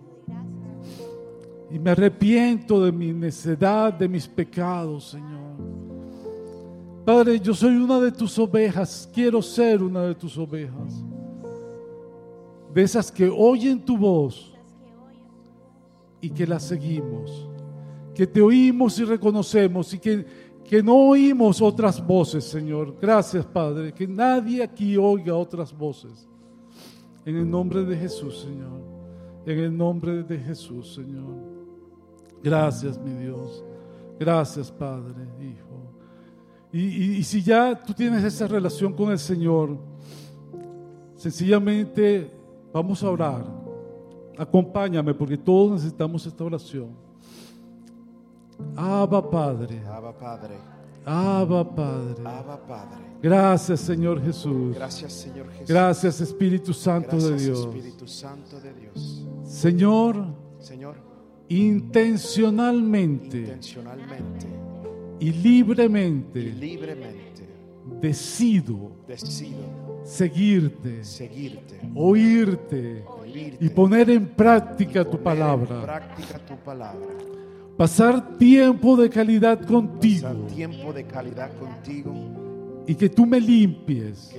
[1.70, 5.52] Y me arrepiento de mi necedad, de mis pecados, Señor.
[7.04, 11.04] Padre, yo soy una de tus ovejas, quiero ser una de tus ovejas.
[12.72, 14.51] De esas que oyen tu voz
[16.22, 17.50] y que la seguimos,
[18.14, 20.24] que te oímos y reconocemos y que,
[20.64, 22.96] que no oímos otras voces, Señor.
[23.00, 26.28] Gracias, Padre, que nadie aquí oiga otras voces.
[27.26, 28.80] En el nombre de Jesús, Señor.
[29.44, 31.34] En el nombre de Jesús, Señor.
[32.42, 33.64] Gracias, mi Dios.
[34.18, 35.92] Gracias, Padre, Hijo.
[36.72, 39.76] Y, y, si ya tú tienes esa relación con el Señor,
[41.16, 42.30] sencillamente
[42.72, 43.61] vamos a orar
[44.42, 46.88] Acompáñame porque todos necesitamos esta oración.
[48.74, 49.80] Abba Padre.
[49.86, 50.54] Abba Padre.
[51.04, 52.22] Abba Padre.
[52.24, 52.98] Abba Padre.
[53.22, 54.74] Gracias Señor Jesús.
[54.74, 55.68] Gracias Señor Jesús.
[55.68, 57.60] Gracias Espíritu Santo de Dios.
[57.60, 59.24] Espíritu Santo de Dios.
[59.44, 60.26] Señor.
[60.58, 60.96] Señor.
[61.48, 63.38] Intencionalmente.
[63.38, 64.46] Intencionalmente.
[65.20, 66.40] Y libremente.
[66.40, 67.31] Y libremente.
[68.00, 68.92] Decido.
[69.06, 73.04] Decido seguirte, seguirte oírte,
[73.60, 75.82] y poner en práctica tu palabra.
[75.82, 77.06] práctica tu palabra.
[77.76, 82.12] pasar tiempo de calidad pasar contigo tiempo de calidad contigo,
[82.86, 84.34] y que tú me limpies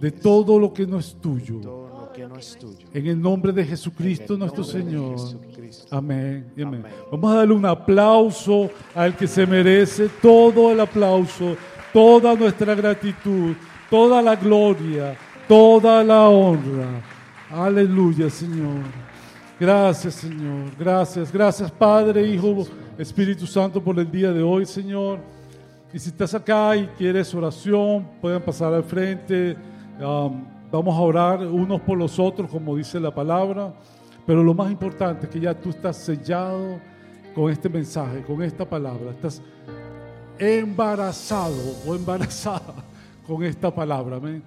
[0.00, 1.60] de todo lo que no es tuyo.
[1.60, 2.86] todo lo que no es tuyo.
[2.92, 5.18] En el nombre de Jesucristo nuestro nombre de Señor.
[5.18, 5.96] Jesucristo.
[5.96, 6.52] Amén.
[6.56, 6.80] y amén.
[6.80, 6.92] Amén.
[7.10, 11.56] Vamos a darle un aplauso al que se merece todo el aplauso,
[11.96, 13.54] toda nuestra gratitud,
[13.88, 15.16] toda la gloria,
[15.48, 17.00] toda la honra.
[17.50, 18.82] Aleluya, Señor.
[19.58, 20.76] Gracias, Señor.
[20.78, 22.66] Gracias, gracias, Padre, Hijo,
[22.98, 25.20] Espíritu Santo, por el día de hoy, Señor.
[25.90, 29.56] Y si estás acá y quieres oración, pueden pasar al frente.
[30.70, 33.72] Vamos a orar unos por los otros, como dice la palabra.
[34.26, 36.78] Pero lo más importante es que ya tú estás sellado
[37.34, 39.12] con este mensaje, con esta palabra.
[39.12, 39.40] Estás
[40.38, 42.74] embarazado o embarazada
[43.26, 44.16] con esta palabra.
[44.16, 44.42] amén.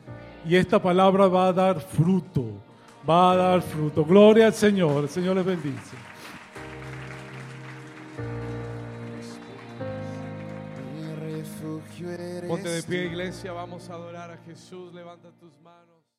[0.45, 2.45] Y esta palabra va a dar fruto.
[3.07, 4.05] Va a dar fruto.
[4.05, 5.03] Gloria al Señor.
[5.03, 6.09] El Señor les bendice.
[12.47, 13.51] Ponte de pie, iglesia.
[13.51, 14.93] Vamos a adorar a Jesús.
[14.93, 15.78] Levanta tus manos.